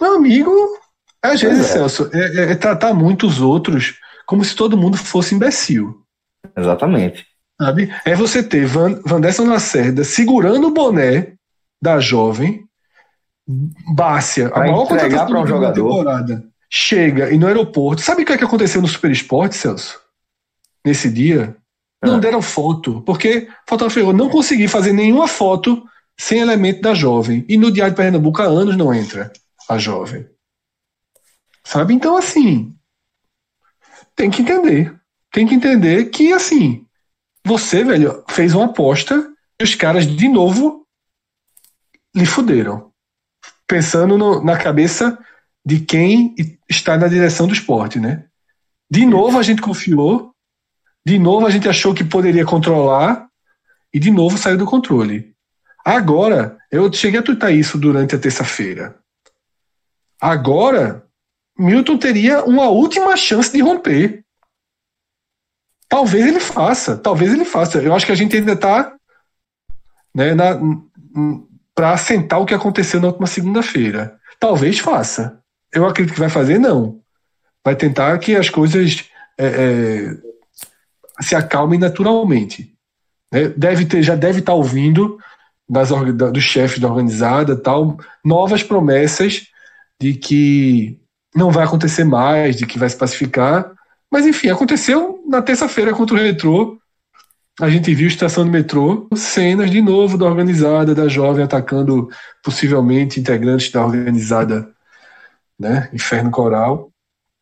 [0.00, 0.50] Meu amigo,
[1.22, 1.72] às vezes, é.
[1.72, 3.94] Celso, é, é, é, tratar muito os outros
[4.26, 6.02] como se todo mundo fosse imbecil.
[6.56, 7.26] Exatamente.
[7.60, 7.92] Sabe?
[8.04, 11.34] É você ter Van, Vanderson Lacerda segurando o boné
[11.80, 12.64] da jovem,
[13.94, 15.88] Bárcia, a maior contratação para um jogador.
[15.88, 18.02] temporada, chega e no aeroporto.
[18.02, 20.00] Sabe o que, é que aconteceu no Super Esporte, Celso?
[20.84, 21.56] Nesse dia?
[22.04, 22.18] Não ah.
[22.18, 25.82] deram foto, porque fotógrafo não consegui fazer nenhuma foto
[26.18, 27.44] sem elemento da jovem.
[27.48, 29.32] E no Diário de Pernambuco há anos não entra
[29.68, 30.26] a jovem.
[31.66, 31.94] Sabe?
[31.94, 32.72] Então, assim,
[34.14, 34.96] tem que entender.
[35.32, 36.86] Tem que entender que, assim,
[37.44, 39.28] você, velho, fez uma aposta
[39.60, 40.86] e os caras, de novo,
[42.14, 42.92] lhe fuderam.
[43.66, 45.18] Pensando no, na cabeça
[45.64, 46.36] de quem
[46.68, 48.26] está na direção do esporte, né?
[48.88, 50.32] De novo a gente confiou,
[51.04, 53.28] de novo a gente achou que poderia controlar
[53.92, 55.34] e de novo saiu do controle.
[55.84, 58.96] Agora, eu cheguei a tuitar isso durante a terça-feira.
[60.20, 61.05] Agora,
[61.58, 64.24] Milton teria uma última chance de romper.
[65.88, 67.78] Talvez ele faça, talvez ele faça.
[67.78, 68.94] Eu acho que a gente ainda está
[70.14, 70.32] né,
[71.74, 74.18] para assentar o que aconteceu na última segunda-feira.
[74.38, 75.40] Talvez faça.
[75.72, 77.00] Eu acredito que vai fazer, não.
[77.64, 79.04] Vai tentar que as coisas
[79.38, 80.16] é, é,
[81.20, 82.74] se acalmem naturalmente.
[83.32, 83.48] Né?
[83.48, 85.18] Deve ter, já deve estar tá ouvindo
[85.68, 89.48] das, dos chefes da organizada tal novas promessas
[90.00, 91.00] de que
[91.36, 93.70] não vai acontecer mais, de que vai se pacificar.
[94.10, 96.78] Mas enfim, aconteceu na terça-feira contra o Retrô.
[97.60, 102.08] A gente viu estação de metrô, cenas de novo da organizada, da jovem atacando
[102.42, 104.70] possivelmente integrantes da organizada,
[105.58, 105.88] né?
[105.92, 106.90] Inferno Coral.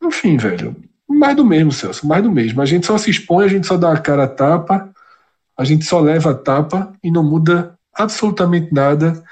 [0.02, 0.76] Enfim, velho,
[1.08, 2.60] mais do mesmo, Celso, mais do mesmo.
[2.62, 4.90] A gente só se expõe, a gente só dá a cara a tapa,
[5.56, 9.22] A gente só leva a tapa e não muda absolutamente nada.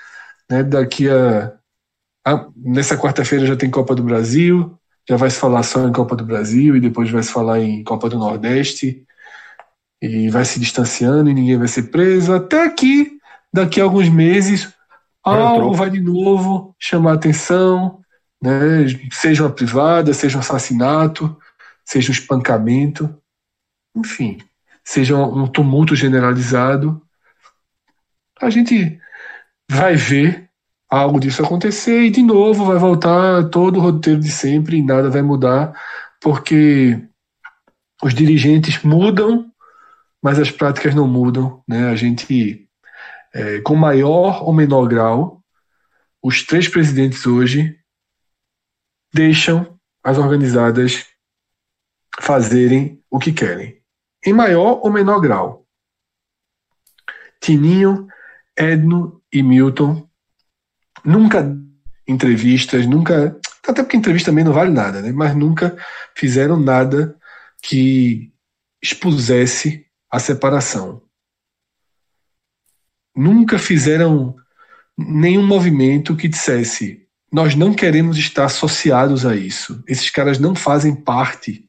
[0.49, 0.63] Né?
[0.63, 1.53] Daqui a,
[2.25, 4.79] a nessa quarta-feira já tem Copa do Brasil,
[5.09, 7.83] já vai se falar só em Copa do Brasil e depois vai se falar em
[7.83, 9.05] Copa do Nordeste
[10.01, 13.19] e vai se distanciando e ninguém vai ser preso até que
[13.53, 14.73] daqui a alguns meses
[15.23, 18.01] algo vai de novo chamar atenção,
[18.43, 18.87] né?
[19.11, 21.37] seja uma privada, seja um assassinato,
[21.85, 23.15] seja um espancamento,
[23.95, 24.39] enfim,
[24.85, 27.01] seja um tumulto generalizado.
[28.41, 28.99] A gente
[29.71, 30.51] vai ver
[30.93, 35.09] algo disso acontecer e de novo vai voltar todo o roteiro de sempre e nada
[35.09, 35.73] vai mudar,
[36.21, 37.03] porque
[38.03, 39.51] os dirigentes mudam,
[40.23, 41.65] mas as práticas não mudam.
[41.67, 41.89] Né?
[41.89, 42.69] A gente,
[43.33, 45.43] é, com maior ou menor grau,
[46.23, 47.75] os três presidentes hoje
[49.15, 51.07] deixam as organizadas
[52.21, 53.81] fazerem o que querem,
[54.27, 55.67] em maior ou menor grau.
[57.41, 58.07] Tininho,
[58.59, 60.07] Edno e Milton
[61.05, 61.57] nunca
[62.07, 63.39] entrevistas, nunca.
[63.67, 65.13] Até porque entrevista também não vale nada, né?
[65.13, 65.77] Mas nunca
[66.15, 67.17] fizeram nada
[67.63, 68.33] que
[68.83, 71.03] expusesse a separação.
[73.15, 74.35] Nunca fizeram
[74.99, 77.03] nenhum movimento que dissesse
[77.33, 79.83] nós não queremos estar associados a isso.
[79.89, 81.67] Esses caras não fazem parte.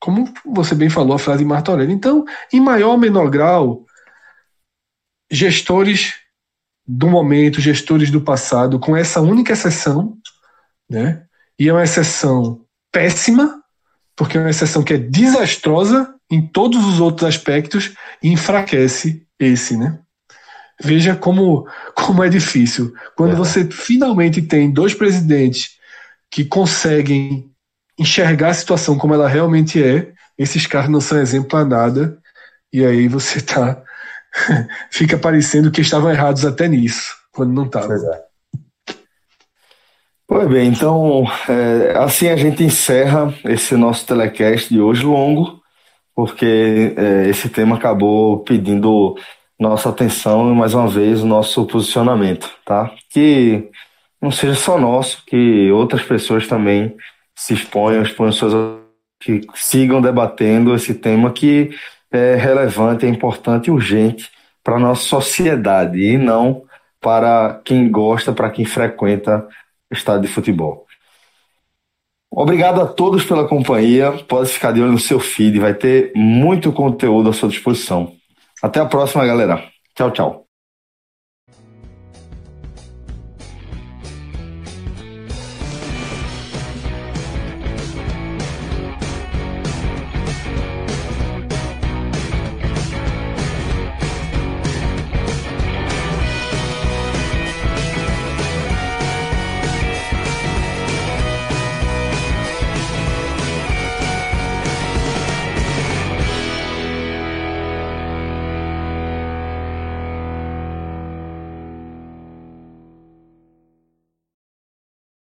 [0.00, 1.94] Como você bem falou a frase de Marta Aurélio.
[1.94, 3.86] Então, em maior ou menor grau,
[5.30, 6.21] gestores
[6.86, 10.16] do momento, gestores do passado, com essa única exceção,
[10.88, 11.22] né?
[11.58, 12.60] E é uma exceção
[12.90, 13.62] péssima,
[14.16, 19.76] porque é uma exceção que é desastrosa em todos os outros aspectos e enfraquece esse,
[19.76, 19.98] né?
[20.82, 22.92] Veja como, como é difícil.
[23.16, 23.36] Quando é.
[23.36, 25.76] você finalmente tem dois presidentes
[26.30, 27.50] que conseguem
[27.98, 32.18] enxergar a situação como ela realmente é, esses caras não são exemplo a nada,
[32.72, 33.82] e aí você tá
[34.90, 37.88] fica parecendo que estavam errados até nisso, quando não estavam.
[37.88, 38.22] Pois é.
[40.26, 45.60] Pois bem, então é, assim a gente encerra esse nosso telecast de hoje longo,
[46.14, 49.14] porque é, esse tema acabou pedindo
[49.60, 52.90] nossa atenção e mais uma vez o nosso posicionamento, tá?
[53.10, 53.68] Que
[54.20, 56.96] não seja só nosso, que outras pessoas também
[57.36, 58.54] se exponham, exponham suas
[59.20, 61.70] que sigam debatendo esse tema que
[62.12, 64.30] é relevante, é importante e urgente
[64.62, 66.62] para a nossa sociedade e não
[67.00, 69.46] para quem gosta, para quem frequenta
[69.90, 70.86] o estádio de futebol.
[72.30, 74.12] Obrigado a todos pela companhia.
[74.26, 78.14] Pode ficar de olho no seu feed, vai ter muito conteúdo à sua disposição.
[78.62, 79.62] Até a próxima, galera.
[79.94, 80.51] Tchau, tchau.